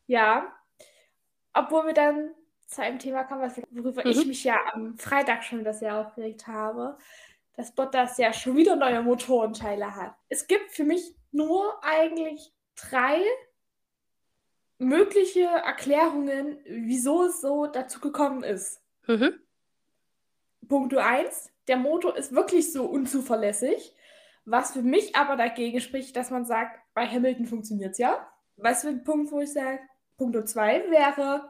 [0.06, 0.52] ja.
[1.54, 2.30] Obwohl wir dann
[2.66, 4.10] zu einem Thema kommen, was- worüber Mhm.
[4.10, 6.96] ich mich ja am Freitag schon das Jahr aufgeregt habe,
[7.54, 10.14] dass Bottas ja schon wieder neue Motorenteile hat.
[10.30, 13.20] Es gibt für mich nur eigentlich drei
[14.78, 18.80] mögliche Erklärungen, wieso es so dazu gekommen ist.
[19.06, 19.38] Mhm.
[20.72, 23.94] Punkt 1, der Motor ist wirklich so unzuverlässig,
[24.46, 28.26] was für mich aber dagegen spricht, dass man sagt, bei Hamilton funktioniert es ja.
[28.56, 29.80] Weißt du, ein Punkt, wo ich sage,
[30.16, 31.46] Punkt 2 wäre,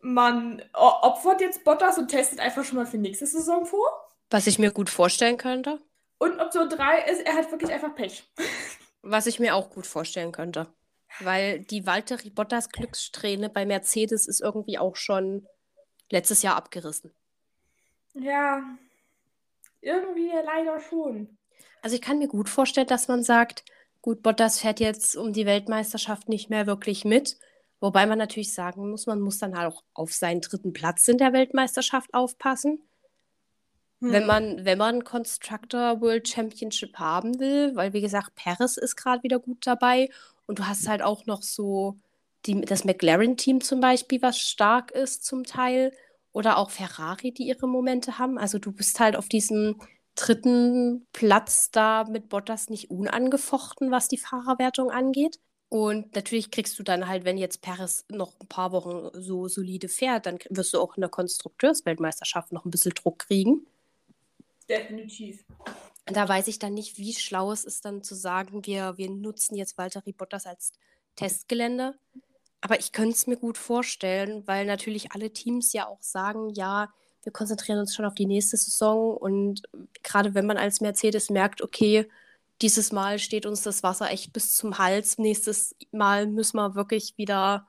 [0.00, 3.86] man opfert jetzt Bottas und testet einfach schon mal für nächste Saison vor.
[4.30, 5.78] Was ich mir gut vorstellen könnte.
[6.16, 8.24] Und Option 3 ist, er hat wirklich einfach Pech.
[9.02, 10.66] Was ich mir auch gut vorstellen könnte.
[11.20, 15.46] Weil die Valtteri Bottas Glückssträhne bei Mercedes ist irgendwie auch schon
[16.10, 17.12] letztes Jahr abgerissen.
[18.18, 18.62] Ja,
[19.80, 21.36] irgendwie leider schon.
[21.82, 23.64] Also ich kann mir gut vorstellen, dass man sagt,
[24.02, 27.38] gut, Bottas fährt jetzt um die Weltmeisterschaft nicht mehr wirklich mit.
[27.80, 31.18] Wobei man natürlich sagen muss, man muss dann halt auch auf seinen dritten Platz in
[31.18, 32.82] der Weltmeisterschaft aufpassen.
[34.00, 34.12] Hm.
[34.12, 39.22] Wenn man, wenn man Constructor World Championship haben will, weil wie gesagt, Paris ist gerade
[39.22, 40.08] wieder gut dabei
[40.46, 41.98] und du hast halt auch noch so
[42.46, 45.92] die, das McLaren-Team zum Beispiel, was stark ist zum Teil,
[46.36, 48.36] oder auch Ferrari, die ihre Momente haben.
[48.36, 49.80] Also du bist halt auf diesem
[50.16, 55.40] dritten Platz da mit Bottas nicht unangefochten, was die Fahrerwertung angeht.
[55.70, 59.88] Und natürlich kriegst du dann halt, wenn jetzt Paris noch ein paar Wochen so solide
[59.88, 63.66] fährt, dann wirst du auch in der Konstrukteursweltmeisterschaft noch ein bisschen Druck kriegen.
[64.68, 65.42] Definitiv.
[66.04, 69.54] Da weiß ich dann nicht, wie schlau es ist, dann zu sagen, wir, wir nutzen
[69.54, 70.72] jetzt Valtteri Bottas als
[71.16, 71.94] Testgelände.
[72.66, 76.92] Aber ich könnte es mir gut vorstellen, weil natürlich alle Teams ja auch sagen, ja,
[77.22, 79.16] wir konzentrieren uns schon auf die nächste Saison.
[79.16, 79.62] Und
[80.02, 82.08] gerade wenn man als Mercedes merkt, okay,
[82.60, 87.16] dieses Mal steht uns das Wasser echt bis zum Hals, nächstes Mal müssen wir wirklich
[87.16, 87.68] wieder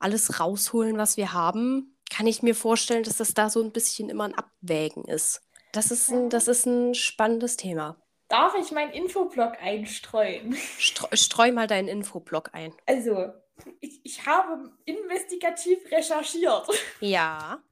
[0.00, 4.08] alles rausholen, was wir haben, kann ich mir vorstellen, dass das da so ein bisschen
[4.10, 5.42] immer ein Abwägen ist.
[5.70, 8.02] Das ist ein, das ist ein spannendes Thema.
[8.28, 10.56] Darf ich meinen Infoblog einstreuen?
[10.80, 12.74] Streu, streu mal deinen Infoblog ein.
[12.86, 13.32] Also,
[13.80, 16.68] ich, ich habe investigativ recherchiert.
[17.00, 17.62] Ja.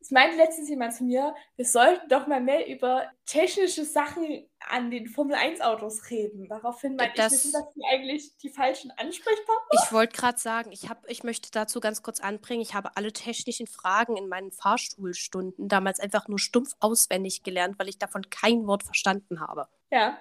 [0.00, 4.90] Es meinte letztens jemand zu mir, wir sollten doch mal mehr über technische Sachen an
[4.90, 6.48] den Formel-1-Autos reden.
[6.48, 9.80] Daraufhin meinte Das- ich, sind das eigentlich die falschen Ansprechpartner?
[9.84, 13.12] Ich wollte gerade sagen, ich, hab, ich möchte dazu ganz kurz anbringen, ich habe alle
[13.12, 18.66] technischen Fragen in meinen Fahrstuhlstunden damals einfach nur stumpf auswendig gelernt, weil ich davon kein
[18.66, 19.68] Wort verstanden habe.
[19.90, 20.16] Ja,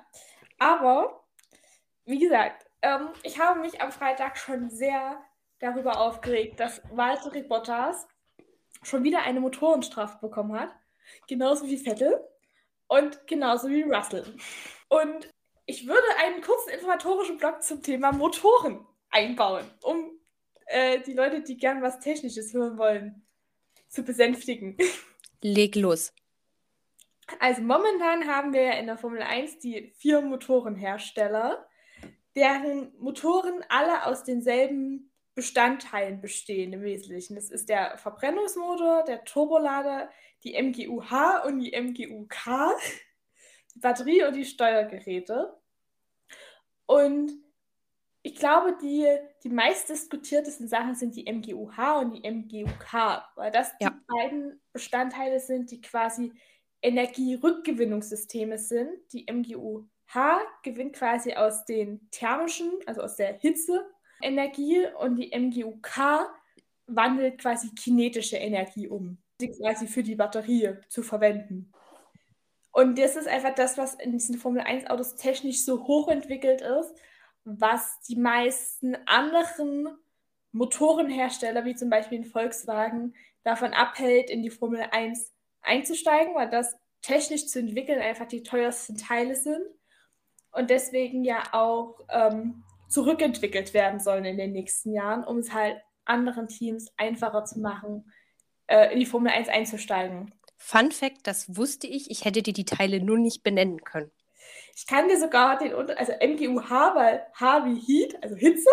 [0.58, 1.24] aber
[2.04, 5.24] wie gesagt, ähm, ich habe mich am Freitag schon sehr
[5.60, 8.08] darüber aufgeregt, dass Valtteri Bottas
[8.84, 10.74] schon wieder eine Motorenstrafe bekommen hat.
[11.28, 12.20] Genauso wie Vettel
[12.88, 14.36] und genauso wie Russell.
[14.90, 15.30] Und
[15.66, 20.12] ich würde einen kurzen informatorischen Blog zum Thema Motoren einbauen, um
[20.68, 23.28] äh, die Leute, die gern was Technisches hören wollen,
[23.90, 24.78] zu besänftigen.
[25.42, 26.14] Leg los.
[27.40, 31.67] Also momentan haben wir ja in der Formel 1 die vier Motorenhersteller,
[32.38, 37.36] deren Motoren alle aus denselben Bestandteilen bestehen im Wesentlichen.
[37.36, 40.10] Das ist der Verbrennungsmotor, der Turbolader,
[40.44, 42.74] die MGU-H und die MGU-K,
[43.76, 45.58] die Batterie und die Steuergeräte.
[46.86, 47.32] Und
[48.22, 49.08] ich glaube, die,
[49.44, 53.90] die meist diskutiertesten Sachen sind die MGU-H und die MGU-K, weil das ja.
[53.90, 56.34] die beiden Bestandteile sind, die quasi
[56.84, 58.90] Energierückgewinnungssysteme sind.
[59.12, 59.97] Die MGU-H
[60.64, 63.86] gewinnt quasi aus den thermischen, also aus der Hitze
[64.22, 66.28] Energie und die MGU-K
[66.88, 71.72] wandelt quasi kinetische Energie um, die quasi für die Batterie zu verwenden.
[72.72, 76.94] Und das ist einfach das, was in diesen Formel 1 Autos technisch so hochentwickelt ist,
[77.44, 79.88] was die meisten anderen
[80.52, 86.76] Motorenhersteller, wie zum Beispiel in Volkswagen, davon abhält, in die Formel 1 einzusteigen, weil das
[87.02, 89.66] technisch zu entwickeln einfach die teuersten Teile sind
[90.58, 95.78] und deswegen ja auch ähm, zurückentwickelt werden sollen in den nächsten Jahren, um es halt
[96.06, 98.12] anderen Teams einfacher zu machen,
[98.68, 100.34] äh, in die Formel 1 einzusteigen.
[100.58, 104.12] Fun Fact, das wusste ich, ich hätte dir die Teile nur nicht benennen können.
[104.76, 108.70] Ich kann dir sogar den, also MGUH, weil H wie Heat, also Hitze,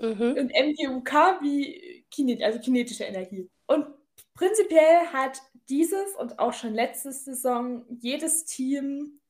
[0.00, 0.36] mhm.
[0.38, 3.48] und MGUK wie Kinet, also kinetische Energie.
[3.66, 3.86] Und
[4.34, 9.20] prinzipiell hat dieses und auch schon letzte Saison jedes Team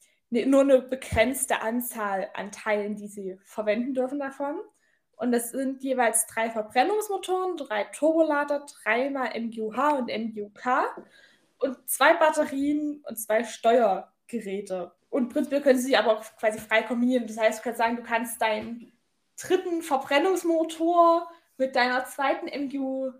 [0.47, 4.57] nur eine begrenzte Anzahl an Teilen, die sie verwenden dürfen davon.
[5.17, 11.05] Und das sind jeweils drei Verbrennungsmotoren, drei Turbolader, dreimal MGUH und MGUK
[11.59, 14.93] und zwei Batterien und zwei Steuergeräte.
[15.11, 17.27] Und prinzipiell können sie aber auch quasi frei kombinieren.
[17.27, 18.93] Das heißt, du kannst sagen, du kannst deinen
[19.41, 23.15] dritten Verbrennungsmotor mit deiner zweiten MGUH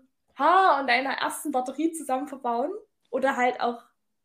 [0.79, 2.71] und deiner ersten Batterie zusammen verbauen.
[3.09, 3.81] Oder halt auch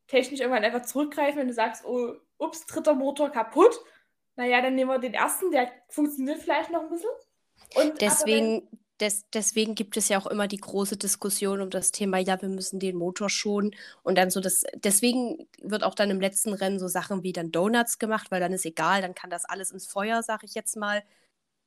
[0.08, 3.78] technisch irgendwann einfach zurückgreifen, wenn du sagst, oh, ups, dritter Motor kaputt.
[4.36, 7.10] Naja, dann nehmen wir den ersten, der funktioniert vielleicht noch ein bisschen.
[7.74, 8.68] Und deswegen,
[9.00, 12.48] des, deswegen gibt es ja auch immer die große Diskussion um das Thema, ja, wir
[12.48, 13.74] müssen den Motor schonen.
[14.02, 17.52] Und dann so das, deswegen wird auch dann im letzten Rennen so Sachen wie dann
[17.52, 20.76] Donuts gemacht, weil dann ist egal, dann kann das alles ins Feuer, sag ich jetzt
[20.76, 21.02] mal.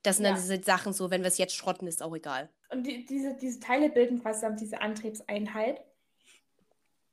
[0.03, 0.31] Das sind ja.
[0.31, 2.49] dann diese Sachen so, wenn wir es jetzt schrotten, ist auch egal.
[2.69, 5.81] Und die, diese, diese Teile bilden quasi diese Antriebseinheit.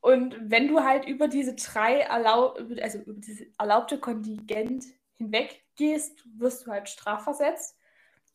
[0.00, 4.84] Und wenn du halt über diese drei erlaub also über diese erlaubte Kontingent
[5.18, 7.76] hinweg gehst, wirst du halt strafversetzt.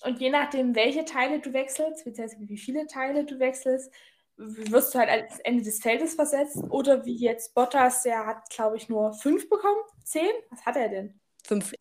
[0.03, 3.91] Und je nachdem, welche Teile du wechselst, beziehungsweise wie viele Teile du wechselst,
[4.37, 6.57] wirst du halt ans Ende des Feldes versetzt.
[6.69, 9.81] Oder wie jetzt Bottas, der hat, glaube ich, nur fünf bekommen.
[10.03, 10.29] Zehn?
[10.49, 11.19] Was hat er denn?
[11.43, 11.73] Fünf.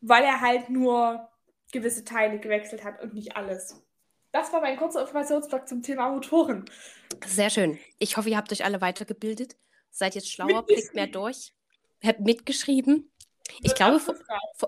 [0.00, 1.28] Weil er halt nur
[1.72, 3.80] gewisse Teile gewechselt hat und nicht alles.
[4.32, 6.64] Das war mein kurzer Informationsblock zum Thema Motoren.
[7.26, 7.78] Sehr schön.
[7.98, 9.56] Ich hoffe, ihr habt euch alle weitergebildet.
[9.90, 11.52] Seid jetzt schlauer, blickt mehr durch.
[12.02, 13.10] Habt mitgeschrieben.
[13.62, 14.00] Ich glaube,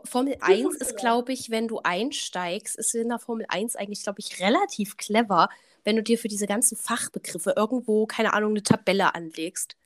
[0.04, 4.18] Formel 1 ist, glaube ich, wenn du einsteigst, ist in der Formel 1 eigentlich, glaube
[4.18, 5.48] ich, relativ clever,
[5.84, 9.76] wenn du dir für diese ganzen Fachbegriffe irgendwo, keine Ahnung, eine Tabelle anlegst.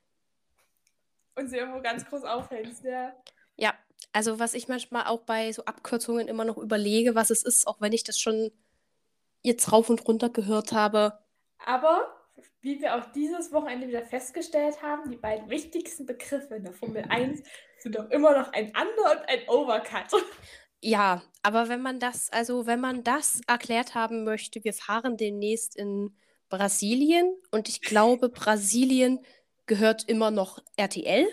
[1.35, 3.15] Und sie irgendwo ganz groß aufhältst, ja.
[3.57, 3.75] Ja,
[4.13, 7.81] also was ich manchmal auch bei so Abkürzungen immer noch überlege, was es ist, auch
[7.81, 8.51] wenn ich das schon
[9.47, 11.19] jetzt rauf und runter gehört habe.
[11.65, 12.13] Aber
[12.61, 17.05] wie wir auch dieses Wochenende wieder festgestellt haben, die beiden wichtigsten Begriffe in der Formel
[17.09, 17.43] 1
[17.79, 20.13] sind doch immer noch ein Under und ein Overcut.
[20.83, 25.77] Ja, aber wenn man das, also wenn man das erklärt haben möchte, wir fahren demnächst
[25.77, 26.15] in
[26.49, 29.25] Brasilien und ich glaube, Brasilien
[29.67, 31.27] gehört immer noch RTL.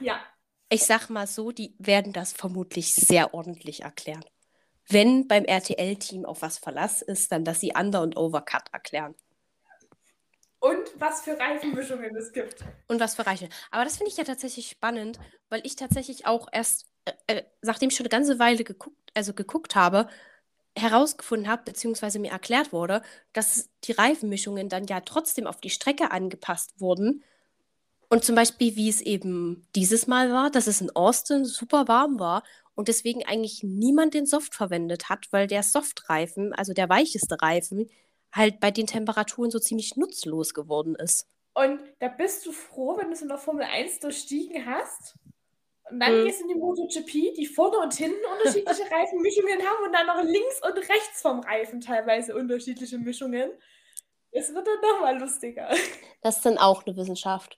[0.00, 0.20] Ja.
[0.68, 4.24] Ich sag mal so, die werden das vermutlich sehr ordentlich erklären
[4.88, 9.14] wenn beim RTL-Team auf was Verlass ist, dann, dass sie Under- und Overcut erklären.
[10.60, 12.64] Und was für Reifenmischungen es gibt.
[12.88, 13.48] Und was für Reifen.
[13.70, 15.18] Aber das finde ich ja tatsächlich spannend,
[15.48, 19.32] weil ich tatsächlich auch erst, äh, äh, nachdem ich schon eine ganze Weile geguckt, also
[19.34, 20.08] geguckt habe,
[20.76, 26.10] herausgefunden habe, beziehungsweise mir erklärt wurde, dass die Reifenmischungen dann ja trotzdem auf die Strecke
[26.10, 27.22] angepasst wurden.
[28.08, 32.18] Und zum Beispiel, wie es eben dieses Mal war, dass es in Austin super warm
[32.18, 32.42] war
[32.76, 37.90] und deswegen eigentlich niemand den Soft verwendet hat, weil der Softreifen, also der weicheste Reifen,
[38.32, 41.26] halt bei den Temperaturen so ziemlich nutzlos geworden ist.
[41.54, 45.16] Und da bist du froh, wenn du es in der Formel 1 durchstiegen hast.
[45.90, 46.24] Und dann hm.
[46.26, 50.22] gehst du in die MotoGP, die vorne und hinten unterschiedliche Reifenmischungen haben und dann noch
[50.22, 53.50] links und rechts vom Reifen teilweise unterschiedliche Mischungen.
[54.32, 55.70] Es wird dann nochmal lustiger.
[56.22, 57.56] Das ist dann auch eine Wissenschaft.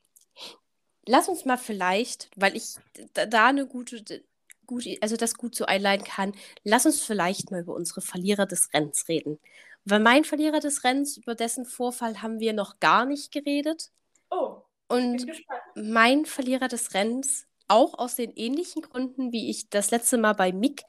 [1.06, 2.74] Lass uns mal vielleicht, weil ich
[3.14, 4.22] da, da eine gute
[4.68, 8.72] gut, also das gut so einleiten kann, lass uns vielleicht mal über unsere Verlierer des
[8.72, 9.40] Rennens reden.
[9.84, 13.90] Weil mein Verlierer des Rennens, über dessen Vorfall haben wir noch gar nicht geredet.
[14.30, 15.26] Oh, Und
[15.74, 20.52] mein Verlierer des Rennens, auch aus den ähnlichen Gründen, wie ich das letzte Mal bei
[20.52, 20.82] Mick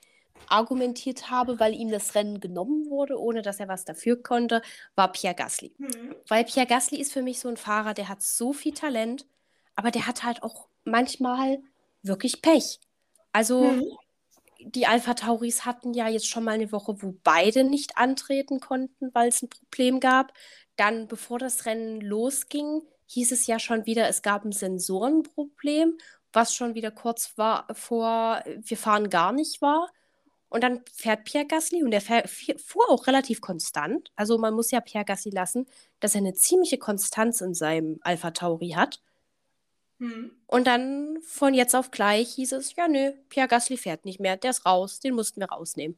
[0.47, 4.61] argumentiert habe, weil ihm das Rennen genommen wurde, ohne dass er was dafür konnte,
[4.95, 5.73] war Pierre Gasly.
[5.77, 6.15] Mhm.
[6.27, 9.27] Weil Pierre Gasly ist für mich so ein Fahrer, der hat so viel Talent,
[9.75, 11.59] aber der hat halt auch manchmal
[12.01, 12.79] wirklich Pech.
[13.31, 13.83] Also Mhm.
[14.61, 19.09] die Alpha Tauris hatten ja jetzt schon mal eine Woche, wo beide nicht antreten konnten,
[19.13, 20.33] weil es ein Problem gab.
[20.75, 25.97] Dann, bevor das Rennen losging, hieß es ja schon wieder, es gab ein Sensorenproblem,
[26.33, 29.89] was schon wieder kurz war vor wir fahren gar nicht war.
[30.49, 32.27] Und dann fährt Pierre Gasly und der fähr-
[32.57, 34.11] fuhr auch relativ konstant.
[34.15, 35.67] Also man muss ja Pierre Gasly lassen,
[35.99, 38.99] dass er eine ziemliche Konstanz in seinem Alpha Tauri hat.
[39.99, 40.31] Mhm.
[40.47, 44.37] Und dann von jetzt auf gleich hieß es, ja nö, Pierre Gasly fährt nicht mehr,
[44.37, 45.97] der ist raus, den mussten wir rausnehmen.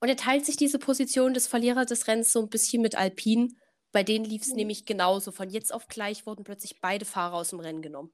[0.00, 3.48] Und er teilt sich diese Position des Verlierers des Rennens so ein bisschen mit Alpine.
[3.92, 4.56] Bei denen lief es Mhm.
[4.56, 5.32] nämlich genauso.
[5.32, 8.12] Von jetzt auf gleich wurden plötzlich beide Fahrer aus dem Rennen genommen.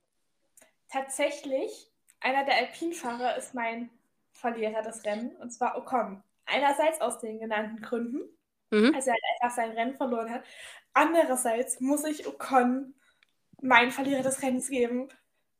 [0.88, 1.90] Tatsächlich,
[2.20, 3.90] einer der Alpinfahrer ist mein
[4.32, 6.22] Verlierer des Rennens, und zwar Ocon.
[6.44, 8.20] Einerseits aus den genannten Gründen,
[8.70, 8.94] Mhm.
[8.94, 10.44] als er halt einfach sein Rennen verloren hat.
[10.94, 12.94] Andererseits muss ich Ocon
[13.62, 15.08] meinen Verlierer des Rennens geben,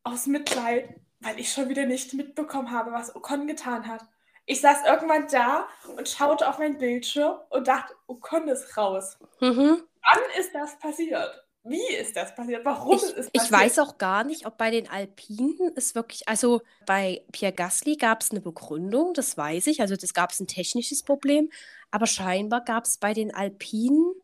[0.04, 0.88] aus Mitleid,
[1.20, 4.02] weil ich schon wieder nicht mitbekommen habe, was Ocon getan hat.
[4.44, 9.18] Ich saß irgendwann da und schaute auf mein Bildschirm und dachte, Ocon ist raus.
[9.40, 9.82] Mhm.
[10.02, 11.42] Wann ist das passiert?
[11.64, 12.64] Wie ist das passiert?
[12.64, 13.50] Warum Ich, ist es ich passiert?
[13.50, 18.22] weiß auch gar nicht, ob bei den Alpinen es wirklich, also bei Pierre Gasly gab
[18.22, 21.50] es eine Begründung, das weiß ich, also das gab es ein technisches Problem,
[21.90, 24.14] aber scheinbar gab es bei den Alpinen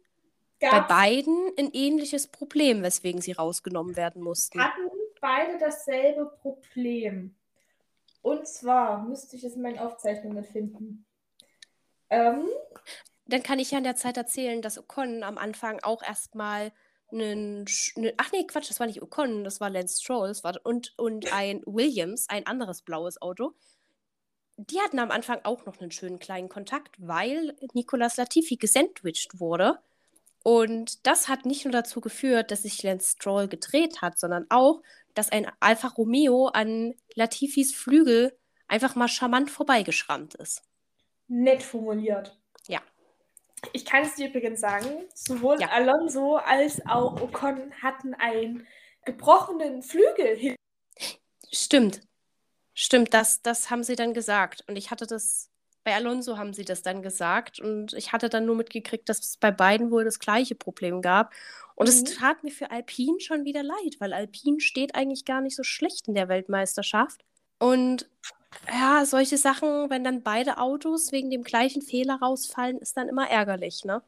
[0.71, 4.61] bei beiden ein ähnliches Problem, weswegen sie rausgenommen werden mussten.
[4.61, 4.91] hatten
[5.21, 7.35] beide dasselbe Problem.
[8.23, 11.05] Und zwar müsste ich es in meinen Aufzeichnungen finden.
[12.11, 12.49] Ähm,
[13.27, 16.73] Dann kann ich ja in der Zeit erzählen, dass Ocon am Anfang auch erstmal
[17.11, 17.65] einen,
[17.97, 20.33] ne, ach nee, Quatsch, das war nicht Ocon, das war Lance Stroll
[20.65, 23.55] und, und ein Williams, ein anderes blaues Auto.
[24.57, 29.79] Die hatten am Anfang auch noch einen schönen kleinen Kontakt, weil Nicolas Latifi gesandwiched wurde.
[30.45, 34.83] Und das hat nicht nur dazu geführt, dass sich Lance Stroll gedreht hat, sondern auch,
[35.15, 38.37] dass ein Alfa Romeo an Latifis Flügel
[38.67, 40.63] einfach mal charmant vorbeigeschrammt ist.
[41.29, 42.37] nett formuliert.
[42.67, 42.81] Ja.
[43.73, 45.69] Ich kann es dir übrigens sagen, sowohl Ja.
[45.69, 48.67] Alonso als auch Ocon hatten einen
[49.05, 50.57] gebrochenen Flügel.
[51.53, 52.01] Stimmt.
[52.75, 54.65] Stimmt, das, das haben sie dann gesagt.
[54.67, 55.51] Und ich hatte das,
[55.85, 57.61] bei Alonso haben sie das dann gesagt.
[57.61, 61.33] Und ich hatte dann nur mitgekriegt, dass es bei beiden wohl das gleiche Problem gab.
[61.75, 62.05] Und es Mhm.
[62.05, 66.09] tat mir für Alpine schon wieder leid, weil Alpine steht eigentlich gar nicht so schlecht
[66.09, 67.23] in der Weltmeisterschaft.
[67.59, 68.09] Und
[68.69, 73.29] ja, solche Sachen, wenn dann beide Autos wegen dem gleichen Fehler rausfallen, ist dann immer
[73.31, 74.03] ärgerlich, ne?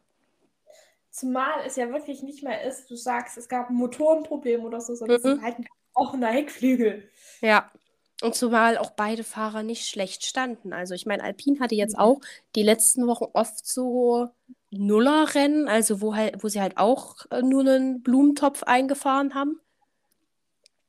[1.11, 4.95] Zumal es ja wirklich nicht mehr ist, du sagst, es gab ein Motorenproblem oder so,
[4.95, 5.31] sondern es Mhm.
[5.39, 5.65] ist halt ein
[5.95, 7.09] gebrochener Heckflügel.
[7.41, 7.71] Ja.
[8.23, 10.73] Und zumal auch beide Fahrer nicht schlecht standen.
[10.73, 12.01] Also ich meine, Alpine hatte jetzt Mhm.
[12.01, 12.21] auch
[12.55, 14.31] die letzten Wochen oft so
[14.71, 19.61] Nullerrennen, also wo halt, wo sie halt auch äh, nur einen Blumentopf eingefahren haben.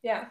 [0.01, 0.29] Ja.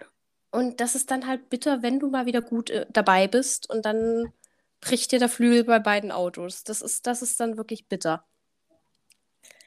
[0.50, 3.84] Und das ist dann halt bitter, wenn du mal wieder gut äh, dabei bist und
[3.84, 4.32] dann
[4.80, 6.62] bricht dir der Flügel bei beiden Autos.
[6.64, 8.24] Das ist, das ist dann wirklich bitter.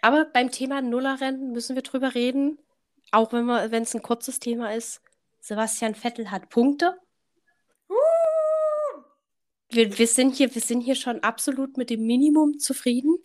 [0.02, 2.58] Aber beim Thema Nullerrennen müssen wir drüber reden,
[3.12, 5.02] auch wenn es ein kurzes Thema ist.
[5.40, 6.98] Sebastian Vettel hat Punkte.
[9.70, 13.18] Wir, wir, sind hier, wir sind hier schon absolut mit dem Minimum zufrieden.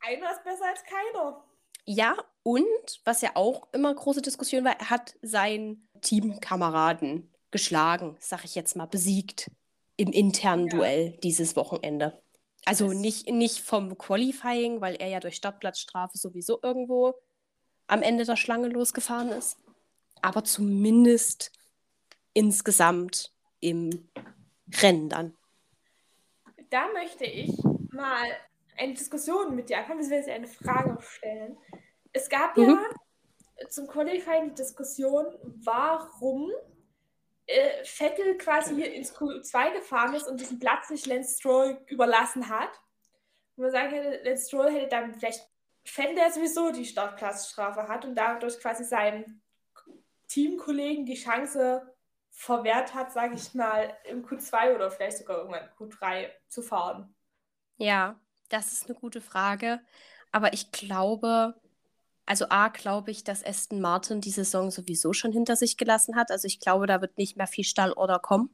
[0.00, 1.44] Einer ist besser als keiner.
[1.84, 2.66] Ja, und
[3.04, 8.76] was ja auch immer große Diskussion war, er hat seinen Teamkameraden geschlagen, sag ich jetzt
[8.76, 9.50] mal, besiegt
[9.96, 10.76] im internen Ja.
[10.76, 12.22] Duell dieses Wochenende.
[12.64, 17.14] Also nicht, nicht vom Qualifying, weil er ja durch Startplatzstrafe sowieso irgendwo
[17.86, 19.56] am Ende der Schlange losgefahren ist,
[20.20, 21.52] aber zumindest
[22.34, 24.08] insgesamt im
[24.82, 25.36] Rennen dann.
[26.70, 27.52] Da möchte ich
[27.90, 28.26] mal
[28.76, 31.58] eine Diskussion mit dir anfangen, beziehungsweise eine Frage stellen.
[32.12, 32.78] Es gab Mhm.
[33.60, 35.26] ja zum Qualifying die Diskussion,
[35.64, 36.50] warum
[37.46, 42.48] äh, Vettel quasi hier ins Q2 gefahren ist und diesen Platz nicht Lance Stroll überlassen
[42.48, 42.70] hat.
[43.56, 45.48] Und man sagen hätte, Lance Stroll hätte dann vielleicht
[45.84, 49.40] Vettel, der sowieso die Startplatzstrafe hat und dadurch quasi seinem
[50.28, 51.82] Teamkollegen die Chance
[52.38, 57.12] verwehrt hat, sage ich mal, im Q2 oder vielleicht sogar irgendwann Q3 zu fahren.
[57.78, 58.14] Ja,
[58.48, 59.80] das ist eine gute Frage.
[60.30, 61.56] Aber ich glaube,
[62.26, 66.30] also A, glaube ich, dass Aston Martin die Saison sowieso schon hinter sich gelassen hat.
[66.30, 68.50] Also ich glaube, da wird nicht mehr viel Stallorder kommen.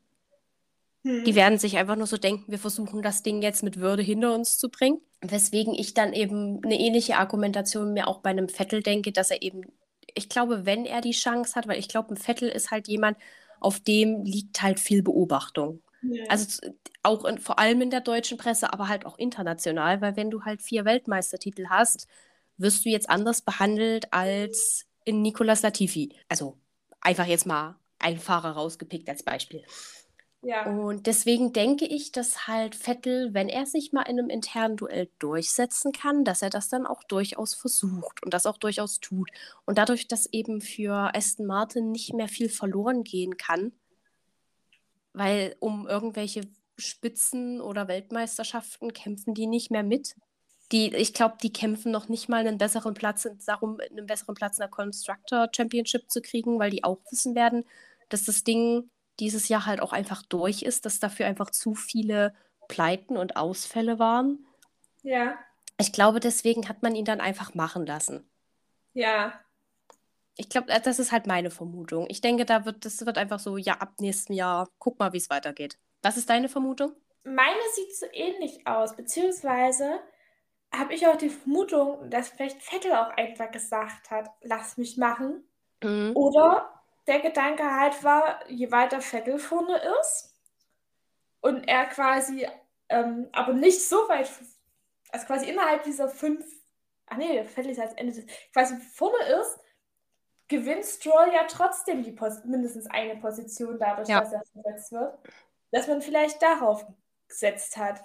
[1.03, 1.25] Hm.
[1.25, 4.35] Die werden sich einfach nur so denken, wir versuchen das Ding jetzt mit Würde hinter
[4.35, 5.03] uns zu bringen.
[5.21, 9.43] Weswegen ich dann eben eine ähnliche Argumentation mir auch bei einem Vettel denke, dass er
[9.43, 9.67] eben,
[10.15, 13.19] ich glaube, wenn er die Chance hat, weil ich glaube, ein Vettel ist halt jemand,
[13.65, 15.83] auf dem liegt halt viel Beobachtung.
[16.03, 16.25] Ja.
[16.29, 16.61] Also
[17.03, 20.43] auch in, vor allem in der deutschen Presse, aber halt auch international, weil wenn du
[20.43, 22.07] halt vier Weltmeistertitel hast,
[22.59, 26.15] wirst du jetzt anders behandelt als in Nicolas Latifi.
[26.29, 26.59] Also
[27.01, 29.65] einfach jetzt mal ein Fahrer rausgepickt als Beispiel.
[30.45, 30.67] Ja.
[30.67, 35.09] Und deswegen denke ich, dass halt Vettel, wenn er sich mal in einem internen Duell
[35.19, 39.31] durchsetzen kann, dass er das dann auch durchaus versucht und das auch durchaus tut.
[39.65, 43.73] Und dadurch, dass eben für Aston Martin nicht mehr viel verloren gehen kann,
[45.15, 46.43] weil um irgendwelche
[46.77, 50.15] Spitzen oder Weltmeisterschaften kämpfen die nicht mehr mit.
[50.73, 54.59] Die, ich glaube, die kämpfen noch nicht mal einen besseren Platz darum, einen besseren Platz
[54.59, 57.65] in der Constructor Championship zu kriegen, weil die auch wissen werden,
[58.09, 58.91] dass das Ding
[59.21, 62.35] dieses Jahr halt auch einfach durch ist, dass dafür einfach zu viele
[62.69, 64.47] Pleiten und Ausfälle waren.
[65.03, 65.39] Ja.
[65.79, 68.29] Ich glaube, deswegen hat man ihn dann einfach machen lassen.
[68.93, 69.33] Ja.
[70.37, 72.07] Ich glaube, äh, das ist halt meine Vermutung.
[72.09, 75.19] Ich denke, da wird, das wird einfach so, ja, ab nächstem Jahr, guck mal, wie
[75.19, 75.79] es weitergeht.
[76.03, 76.93] Was ist deine Vermutung?
[77.25, 80.01] Meine sieht so ähnlich aus, beziehungsweise
[80.73, 85.45] habe ich auch die Vermutung, dass vielleicht Vettel auch einfach gesagt hat, lass mich machen.
[85.83, 86.13] Mhm.
[86.15, 90.35] Oder der Gedanke halt war, je weiter Vettel vorne ist
[91.41, 92.47] und er quasi,
[92.89, 94.31] ähm, aber nicht so weit,
[95.11, 96.45] also quasi innerhalb dieser fünf,
[97.07, 99.59] ach nee, Vettel ist als Ende des, quasi vorne ist,
[100.49, 104.21] gewinnt Stroll ja trotzdem die Pos mindestens eine Position dadurch, ja.
[104.21, 105.19] dass er versetzt wird,
[105.71, 106.87] dass man vielleicht darauf
[107.29, 108.01] gesetzt hat.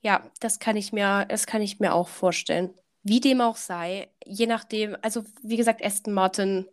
[0.00, 2.74] Ja, das kann ich mir, das kann ich mir auch vorstellen.
[3.02, 6.68] Wie dem auch sei, je nachdem, also wie gesagt, Aston Martin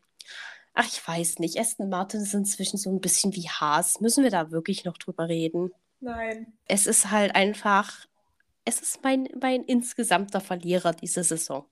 [0.73, 1.59] Ach, ich weiß nicht.
[1.59, 3.99] Aston Martin ist inzwischen so ein bisschen wie Haas.
[3.99, 5.71] Müssen wir da wirklich noch drüber reden?
[5.99, 6.53] Nein.
[6.65, 8.05] Es ist halt einfach,
[8.65, 11.65] es ist mein, mein insgesamter Verlierer diese Saison.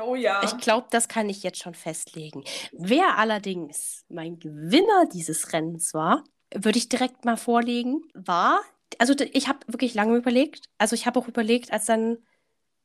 [0.00, 0.42] Oh ja.
[0.44, 2.44] Ich glaube, das kann ich jetzt schon festlegen.
[2.72, 6.24] Wer allerdings mein Gewinner dieses Rennens war,
[6.54, 8.60] würde ich direkt mal vorlegen, war,
[8.98, 12.18] also ich habe wirklich lange überlegt, also ich habe auch überlegt, als dann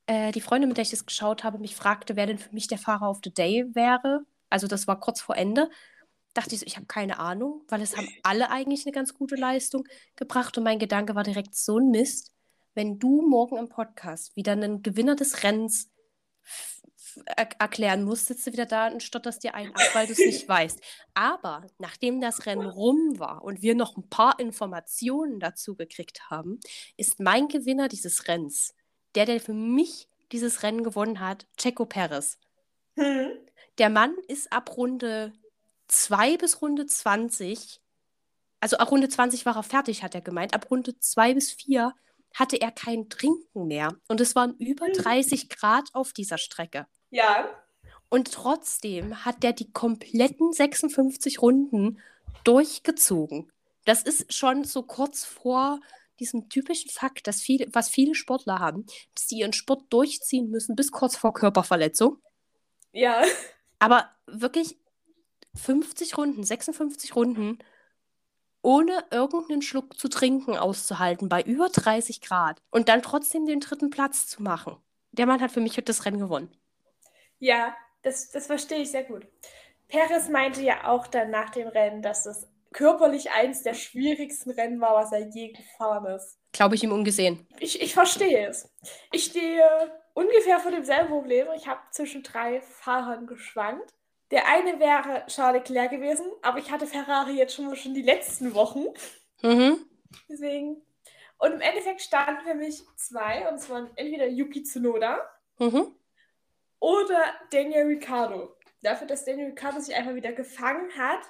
[0.06, 2.68] äh, die Freundin, mit der ich das geschaut habe, mich fragte, wer denn für mich
[2.68, 5.70] der Fahrer of the Day wäre, also das war kurz vor Ende,
[6.34, 9.36] dachte ich so, ich habe keine Ahnung, weil es haben alle eigentlich eine ganz gute
[9.36, 12.32] Leistung gebracht und mein Gedanke war direkt so ein Mist,
[12.76, 15.90] wenn du morgen im Podcast wieder einen Gewinner des Rennens
[17.26, 20.20] er erklären musst, sitzt du wieder da und stotterst dir ein ab, weil du es
[20.20, 20.80] nicht weißt.
[21.14, 26.60] Aber nachdem das Rennen rum war und wir noch ein paar Informationen dazu gekriegt haben,
[26.96, 28.76] ist mein Gewinner dieses Rennens,
[29.16, 32.38] der, der für mich dieses Rennen gewonnen hat, Checo Perez.
[32.98, 33.32] Hm.
[33.78, 35.34] Der Mann ist ab Runde
[35.88, 37.80] 2 bis Runde 20,
[38.60, 40.54] also ab Runde 20 war er fertig, hat er gemeint.
[40.54, 41.94] Ab Runde 2 bis 4
[42.34, 43.96] hatte er kein Trinken mehr.
[44.08, 45.50] Und es waren über 30 mhm.
[45.50, 46.88] Grad auf dieser Strecke.
[47.10, 47.50] Ja.
[48.10, 52.00] Und trotzdem hat der die kompletten 56 Runden
[52.44, 53.52] durchgezogen.
[53.86, 55.80] Das ist schon so kurz vor
[56.20, 60.76] diesem typischen Fakt, dass viele, was viele Sportler haben, dass sie ihren Sport durchziehen müssen
[60.76, 62.18] bis kurz vor Körperverletzung.
[62.92, 63.24] Ja.
[63.80, 64.78] Aber wirklich
[65.56, 67.60] 50 Runden, 56 Runden,
[68.62, 73.90] ohne irgendeinen Schluck zu trinken auszuhalten, bei über 30 Grad und dann trotzdem den dritten
[73.90, 74.78] Platz zu machen.
[75.12, 76.52] Der Mann hat für mich das Rennen gewonnen.
[77.40, 79.26] Ja, das, das verstehe ich sehr gut.
[79.88, 84.82] Perez meinte ja auch dann nach dem Rennen, dass es körperlich eins der schwierigsten Rennen
[84.82, 86.38] war, was er je gefahren ist.
[86.52, 87.48] Glaube ich ihm ungesehen.
[87.60, 88.70] Ich, ich verstehe es.
[89.12, 89.64] Ich stehe
[90.18, 91.48] ungefähr vor demselben Problem.
[91.56, 93.94] Ich habe zwischen drei Fahrern geschwankt.
[94.32, 98.56] Der eine wäre Charles Leclerc gewesen, aber ich hatte Ferrari jetzt schon, schon die letzten
[98.56, 98.88] Wochen.
[99.44, 99.86] Mhm.
[100.28, 100.82] Deswegen.
[101.38, 105.20] Und im Endeffekt standen für mich zwei, und zwar entweder Yuki Tsunoda
[105.60, 105.96] mhm.
[106.80, 108.58] oder Daniel Ricciardo.
[108.82, 111.22] Dafür, dass Daniel Ricciardo sich einfach wieder gefangen hat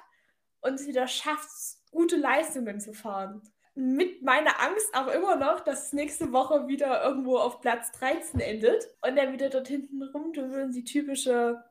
[0.62, 1.50] und es wieder schafft,
[1.90, 3.42] gute Leistungen zu fahren
[3.78, 8.40] mit meiner Angst aber immer noch, dass es nächste Woche wieder irgendwo auf Platz 13
[8.40, 11.62] endet und er wieder dort hinten rumdümpelt und die typische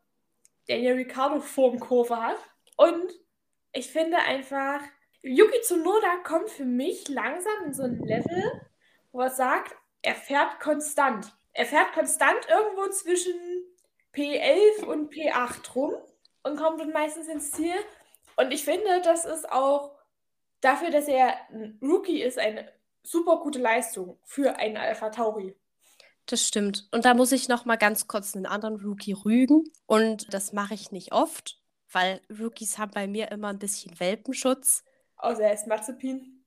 [0.69, 2.37] Daniel Ricciardo Formkurve hat.
[2.77, 3.11] Und
[3.73, 4.79] ich finde einfach,
[5.21, 8.61] Yuki Tsunoda kommt für mich langsam in so ein Level,
[9.11, 11.37] wo er sagt, er fährt konstant.
[11.51, 13.35] Er fährt konstant irgendwo zwischen
[14.13, 15.93] P11 und P8 rum
[16.43, 17.75] und kommt dann meistens ins Ziel.
[18.37, 19.96] Und ich finde, das ist auch
[20.61, 22.71] dafür, dass er ein Rookie ist, eine
[23.03, 25.55] super gute Leistung für einen Alpha Tauri.
[26.25, 26.87] Das stimmt.
[26.91, 29.63] Und da muss ich noch mal ganz kurz einen anderen Rookie rügen.
[29.85, 34.83] Und das mache ich nicht oft, weil Rookies haben bei mir immer ein bisschen Welpenschutz.
[35.15, 36.43] Außer er ist Mazepin.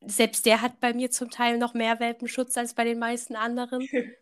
[0.00, 3.86] Selbst der hat bei mir zum Teil noch mehr Welpenschutz als bei den meisten anderen.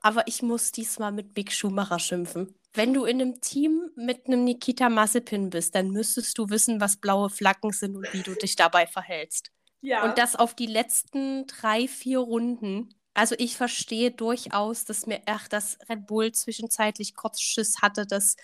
[0.00, 2.54] Aber ich muss diesmal mit Mick Schumacher schimpfen.
[2.74, 6.96] Wenn du in einem Team mit einem Nikita Mazepin bist, dann müsstest du wissen, was
[6.96, 9.50] blaue Flaggen sind und wie du dich dabei verhältst.
[9.82, 10.04] Ja.
[10.04, 12.94] Und das auf die letzten drei, vier Runden.
[13.14, 18.36] Also ich verstehe durchaus, dass mir, ach, dass Red Bull zwischenzeitlich kurz Schiss hatte, dass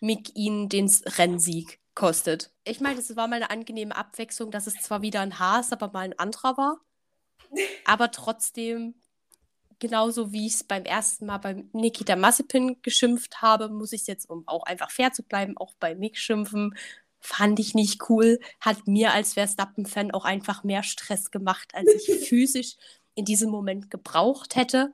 [0.00, 2.50] Mick ihnen den Rennsieg kostet.
[2.64, 5.90] Ich meine, es war mal eine angenehme Abwechslung, dass es zwar wieder ein Haas, aber
[5.92, 6.80] mal ein anderer war.
[7.84, 8.94] Aber trotzdem,
[9.80, 14.06] genauso wie ich es beim ersten Mal beim Nikita Mazepin geschimpft habe, muss ich es
[14.06, 16.76] jetzt, um auch einfach fair zu bleiben, auch bei Mick schimpfen.
[17.18, 18.38] Fand ich nicht cool.
[18.60, 22.76] Hat mir als Verstappen-Fan auch einfach mehr Stress gemacht, als ich physisch
[23.14, 24.92] in diesem Moment gebraucht hätte.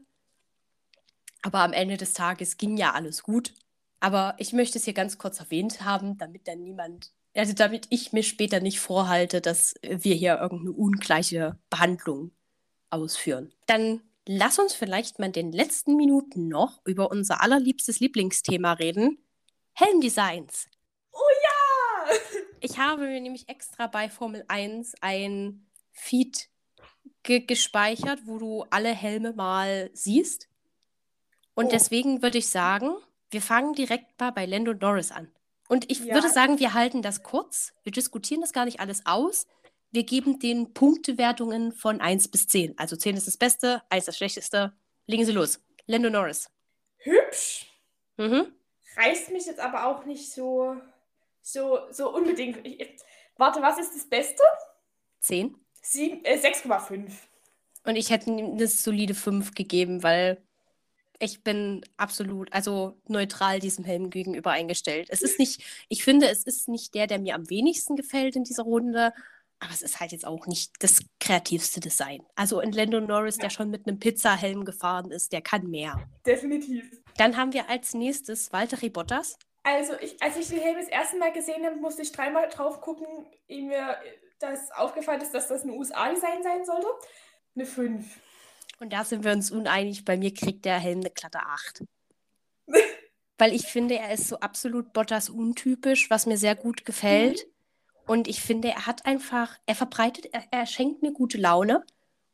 [1.43, 3.55] Aber am Ende des Tages ging ja alles gut.
[4.01, 8.12] Aber ich möchte es hier ganz kurz erwähnt haben, damit dann niemand, also damit ich
[8.12, 12.32] mir später nicht vorhalte, dass wir hier irgendeine ungleiche Behandlung
[12.91, 13.53] ausführen.
[13.66, 19.18] Dann lass uns vielleicht mal in den letzten Minuten noch über unser allerliebstes Lieblingsthema reden:
[19.72, 20.66] Helmdesigns.
[21.12, 22.16] Oh ja!
[22.61, 26.49] Ich habe mir nämlich extra bei Formel 1 ein Feed
[27.22, 30.49] ge gespeichert, wo du alle Helme mal siehst.
[31.55, 31.70] Und Oh.
[31.70, 32.95] deswegen würde ich sagen,
[33.31, 35.31] wir fangen direkt mal bei Lando Norris an.
[35.68, 36.14] Und ich Ja.
[36.14, 37.72] würde sagen, wir halten das kurz.
[37.83, 39.47] Wir diskutieren das gar nicht alles aus.
[39.97, 42.78] Wir geben den Punktewertungen von 1 bis 10.
[42.78, 44.74] Also 10 ist das Beste, 1 das Schlechteste.
[45.07, 45.59] Legen Sie los.
[45.86, 46.51] Lando Norris.
[46.99, 47.64] Hübsch.
[48.18, 48.53] Mhm.
[48.94, 50.76] Reißt mich jetzt aber auch nicht so,
[51.40, 52.59] so, so unbedingt.
[52.66, 52.86] Ich,
[53.38, 54.42] warte, was ist das Beste?
[55.20, 55.57] 10.
[55.80, 57.11] Sieben- äh, 6,5.
[57.86, 60.42] Und ich hätte ihm eine solide 5 gegeben, weil
[61.20, 65.09] ich bin absolut, also neutral diesem Helm gegenüber eingestellt.
[65.09, 68.44] Es ist nicht, ich finde, es ist nicht der, der mir am wenigsten gefällt in
[68.44, 69.14] dieser Runde,
[69.59, 72.23] aber es ist halt jetzt auch nicht das kreativste Design.
[72.35, 76.09] Also in Lando Norris, der schon mit einem Pizzahelm gefahren ist, der kann mehr.
[76.27, 76.91] Definitiv.
[77.17, 79.39] Dann haben wir als nächstes Valtteri Bottas.
[79.63, 82.81] Also, ich, als ich den Helm das erste Mal gesehen habe, musste ich dreimal drauf
[82.81, 83.97] gucken, ehe mir
[84.39, 86.87] das aufgefallen ist, dass das ein USA-Design sein sollte.
[87.57, 88.05] Eine 5.
[88.79, 90.05] Und da sind wir uns uneinig.
[90.05, 91.85] Bei mir kriegt der Helm eine glatte 8.
[93.39, 97.47] Weil ich finde, er ist so absolut Bottas untypisch, was mir sehr gut gefällt.
[98.07, 101.85] Und ich finde, er hat einfach, er verbreitet, er, er schenkt mir gute Laune.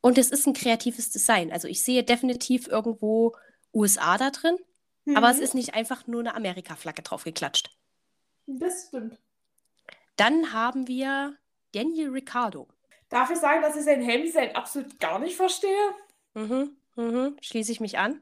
[0.00, 1.52] Und es ist ein kreatives Design.
[1.52, 3.34] Also ich sehe definitiv irgendwo
[3.72, 4.56] USA da drin,
[5.14, 5.42] aber es Mhm.
[5.42, 7.70] ist nicht einfach nur eine Amerika-Flagge draufgeklatscht.
[8.46, 9.16] Das stimmt.
[10.16, 11.36] Dann haben wir
[11.72, 12.68] Daniel Ricciardo.
[13.08, 15.94] Darf ich sagen, dass ich sein Helmdesign absolut gar nicht verstehe?
[16.34, 18.20] Mhm, mhm, schließe ich mich an.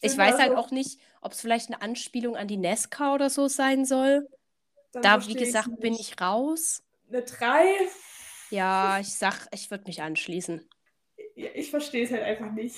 [0.00, 3.14] Ich bin weiß halt so- auch nicht, ob es vielleicht eine Anspielung an die NASCAR
[3.14, 4.28] oder so sein soll.
[4.92, 6.82] Dann Da, wie gesagt, bin ich raus.
[7.08, 7.64] Eine 3?
[8.50, 10.68] Ja, ich sag, ich würde mich anschließen.
[11.36, 12.76] Ja, ich verstehe es halt einfach nicht.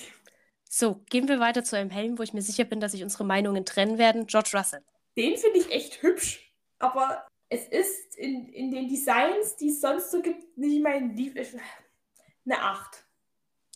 [0.68, 3.24] So, gehen wir weiter zu einem Helm, wo ich mir sicher bin, dass sich unsere
[3.24, 4.26] Meinungen trennen werden.
[4.26, 4.82] George Russell.
[5.16, 10.10] Den finde ich echt hübsch, aber es ist in, in den Designs, die es sonst
[10.10, 11.36] so gibt, nicht mein Lieb.
[11.36, 13.04] Eine 8.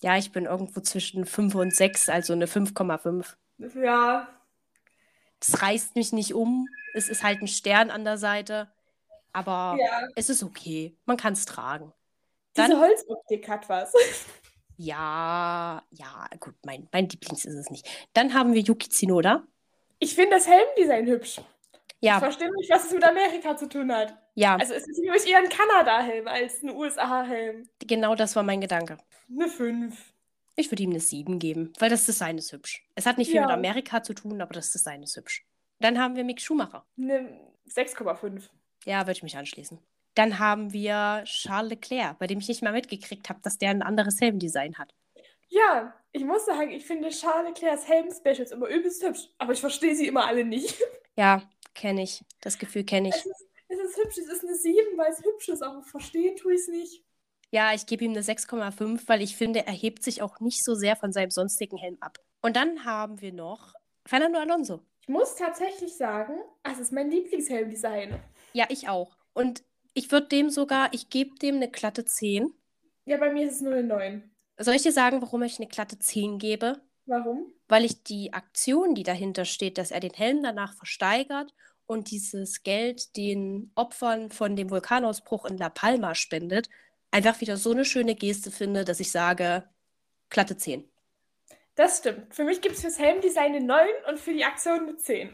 [0.03, 3.35] Ja, ich bin irgendwo zwischen 5 und 6, also eine 5,5.
[3.83, 4.29] Ja,
[5.41, 6.67] Das reißt mich nicht um.
[6.95, 8.73] Es ist halt ein Stern an der Seite.
[9.33, 10.09] Aber ja.
[10.17, 10.97] es ist okay.
[11.05, 11.93] Man kann es tragen.
[12.57, 13.93] Diese Dann, Holzoptik hat was.
[14.77, 17.87] ja, ja, gut, mein, mein Lieblings ist es nicht.
[18.15, 19.47] Dann haben wir Yuki Tsunoda.
[19.99, 21.41] Ich finde das Helmdesign hübsch.
[22.01, 24.17] Ich Ja, verstehe nicht, was es mit Amerika zu tun hat.
[24.35, 27.69] ja, Also es ist nämlich eher ein Kanada-Helm als ein USA-Helm.
[27.81, 28.99] genau das war mein Gedanke.
[29.31, 30.15] Eine 5.
[30.57, 32.83] Ich würde ihm eine 7 geben, weil das Design ist hübsch.
[32.95, 33.43] Es hat nicht viel Ja.
[33.43, 35.47] mit Amerika zu tun, aber das Design ist hübsch.
[35.81, 36.87] Dann haben wir Mick Schumacher.
[36.99, 37.39] Eine
[37.69, 38.49] 6,5.
[38.85, 39.79] Ja, würde ich mich anschließen.
[40.15, 43.83] Dann haben wir Charles Leclerc, bei dem ich nicht mal mitgekriegt habe, dass der ein
[43.83, 44.95] anderes Helmdesign hat.
[45.49, 49.95] Ja, ich muss sagen, ich finde Charles Leclercs Helm-Specials immer übelst hübsch, aber ich verstehe
[49.95, 50.77] sie immer alle nicht.
[51.19, 51.43] Ja,
[51.73, 52.23] kenne ich.
[52.43, 53.15] Das Gefühl kenne ich.
[53.15, 56.37] Es ist, es ist hübsch, es ist eine 7, weil es hübsch ist, aber verstehen
[56.37, 57.05] tue ich es nicht.
[57.51, 60.75] Ja, ich gebe ihm eine 6,5, weil ich finde, er hebt sich auch nicht so
[60.75, 62.19] sehr von seinem sonstigen Helm ab.
[62.43, 63.75] Und dann haben wir noch
[64.05, 64.81] Fernando Alonso.
[65.03, 66.35] Ich muss tatsächlich sagen,
[66.65, 68.21] es ist mein Lieblingshelmdesign.
[68.53, 69.17] Ja, ich auch.
[69.33, 69.63] Und
[69.95, 72.53] ich würde dem sogar, ich gebe dem eine glatte 10.
[73.05, 74.31] Ja, bei mir ist es nur eine 9.
[74.59, 76.81] Soll ich dir sagen, warum ich eine glatte 10 gebe?
[77.07, 77.53] Warum?
[77.69, 81.55] Weil ich die Aktion, die dahinter steht, dass er den Helm danach versteigert
[81.87, 86.69] und dieses Geld den Opfern von dem Vulkanausbruch in La Palma spendet,
[87.17, 89.65] einfach wieder so eine schöne Geste finde, dass ich sage,
[90.29, 90.85] glatte 10.
[91.75, 92.35] Das stimmt.
[92.35, 95.31] Für mich gibt es fürs Helmdesign eine 9 und für die Aktion eine 10.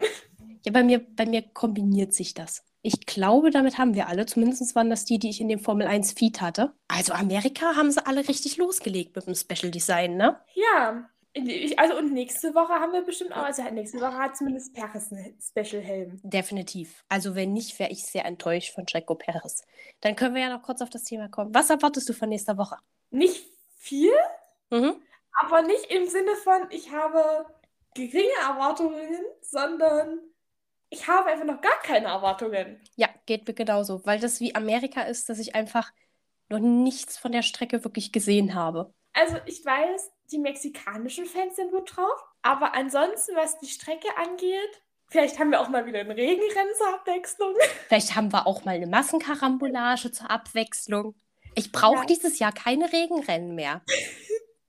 [0.64, 2.64] Ja, bei mir, bei mir kombiniert sich das.
[2.82, 4.26] Ich glaube, damit haben wir alle.
[4.26, 6.72] Zumindest waren das die, die ich in dem Formel 1 Feed hatte.
[6.88, 10.38] Also Amerika haben sie alle richtig losgelegt mit dem Special Design, ne?
[10.54, 11.08] Ja.
[11.76, 15.38] Also und nächste Woche haben wir bestimmt auch, also nächste Woche hat zumindest Perez einen
[15.40, 16.20] Special-Helm.
[16.22, 17.04] Definitiv.
[17.08, 19.62] Also wenn nicht, wäre ich sehr enttäuscht von Checo Perez.
[20.00, 21.54] Dann können wir ja noch kurz auf das Thema kommen.
[21.54, 22.76] Was erwartest du von nächster Woche?
[23.10, 23.46] Nicht
[23.78, 24.12] viel,
[24.70, 24.94] mhm.
[25.40, 27.46] aber nicht im Sinne von, ich habe
[27.94, 30.20] geringe Erwartungen, sondern
[30.90, 32.78] ich habe einfach noch gar keine Erwartungen.
[32.96, 35.90] Ja, geht mir genauso, weil das wie Amerika ist, dass ich einfach
[36.50, 38.92] noch nichts von der Strecke wirklich gesehen habe.
[39.14, 44.82] Also ich weiß, die mexikanischen Fans sind gut drauf, aber ansonsten, was die Strecke angeht,
[45.08, 47.54] vielleicht haben wir auch mal wieder ein Regenrennen zur Abwechslung.
[47.88, 51.14] Vielleicht haben wir auch mal eine Massenkarambolage zur Abwechslung.
[51.54, 52.04] Ich brauche ja.
[52.06, 53.82] dieses Jahr keine Regenrennen mehr.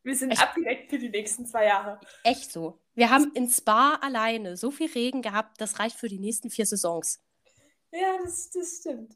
[0.03, 0.41] Wir sind Echt?
[0.41, 1.97] abgedeckt für die nächsten zwei Jahre.
[2.25, 2.77] Echt so.
[2.93, 6.65] Wir haben in Spa alleine so viel Regen gehabt, das reicht für die nächsten vier
[6.65, 7.23] Saisons.
[7.91, 9.15] Ja, das, das stimmt.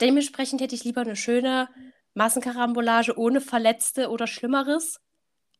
[0.00, 1.68] Dementsprechend hätte ich lieber eine schöne
[2.14, 5.00] Massenkarambolage ohne Verletzte oder Schlimmeres.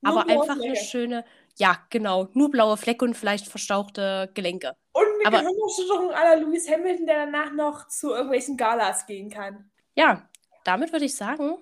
[0.00, 0.64] Nur aber einfach Flecke.
[0.64, 1.24] eine schöne,
[1.56, 4.76] ja, genau, nur blaue Flecke und vielleicht verstauchte Gelenke.
[4.92, 9.70] Und eine Gehirnerschütterung aller Lewis Hamilton, der danach noch zu irgendwelchen Galas gehen kann.
[9.94, 10.28] Ja,
[10.64, 11.58] damit würde ich sagen,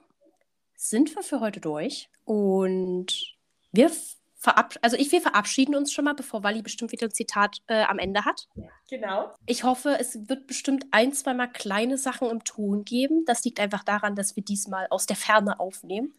[0.76, 2.10] sind wir für heute durch.
[2.24, 3.36] Und
[3.72, 3.90] wir
[4.36, 7.84] verabschieden, also ich, wir verabschieden uns schon mal, bevor Wally bestimmt wieder ein Zitat äh,
[7.84, 8.48] am Ende hat.
[8.88, 9.34] Genau.
[9.46, 13.24] Ich hoffe, es wird bestimmt ein, zweimal kleine Sachen im Ton geben.
[13.26, 16.14] Das liegt einfach daran, dass wir diesmal aus der Ferne aufnehmen.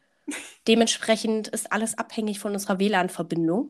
[0.67, 3.69] Dementsprechend ist alles abhängig von unserer WLAN-Verbindung.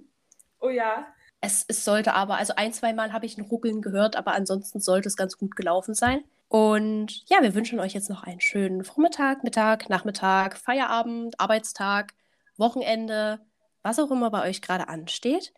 [0.59, 1.07] Oh ja.
[1.41, 5.07] Es, es sollte aber, also ein, zweimal habe ich ein Ruckeln gehört, aber ansonsten sollte
[5.07, 6.23] es ganz gut gelaufen sein.
[6.49, 12.13] Und ja, wir wünschen euch jetzt noch einen schönen Vormittag, Mittag, Nachmittag, Feierabend, Arbeitstag,
[12.57, 13.39] Wochenende,
[13.83, 15.53] was auch immer bei euch gerade ansteht.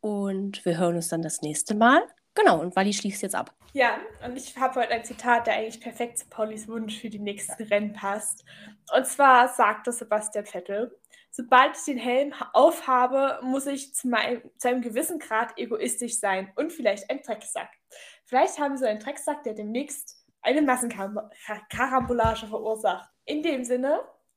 [0.00, 2.02] Und wir hören uns dann das nächste Mal.
[2.34, 3.54] Genau, und Wally schließt jetzt ab.
[3.74, 7.18] Ja, und ich habe heute ein Zitat, der eigentlich perfekt zu Paulis Wunsch für die
[7.18, 8.44] nächsten Rennen passt.
[8.94, 10.98] Und zwar sagte Sebastian Vettel,
[11.30, 16.52] sobald ich den Helm aufhabe, muss ich zu, meinem, zu einem gewissen Grad egoistisch sein
[16.56, 17.70] und vielleicht ein Drecksack.
[18.24, 23.08] Vielleicht haben sie einen Drecksack, der demnächst eine Massenkarambolage verursacht.
[23.24, 24.00] In dem Sinne,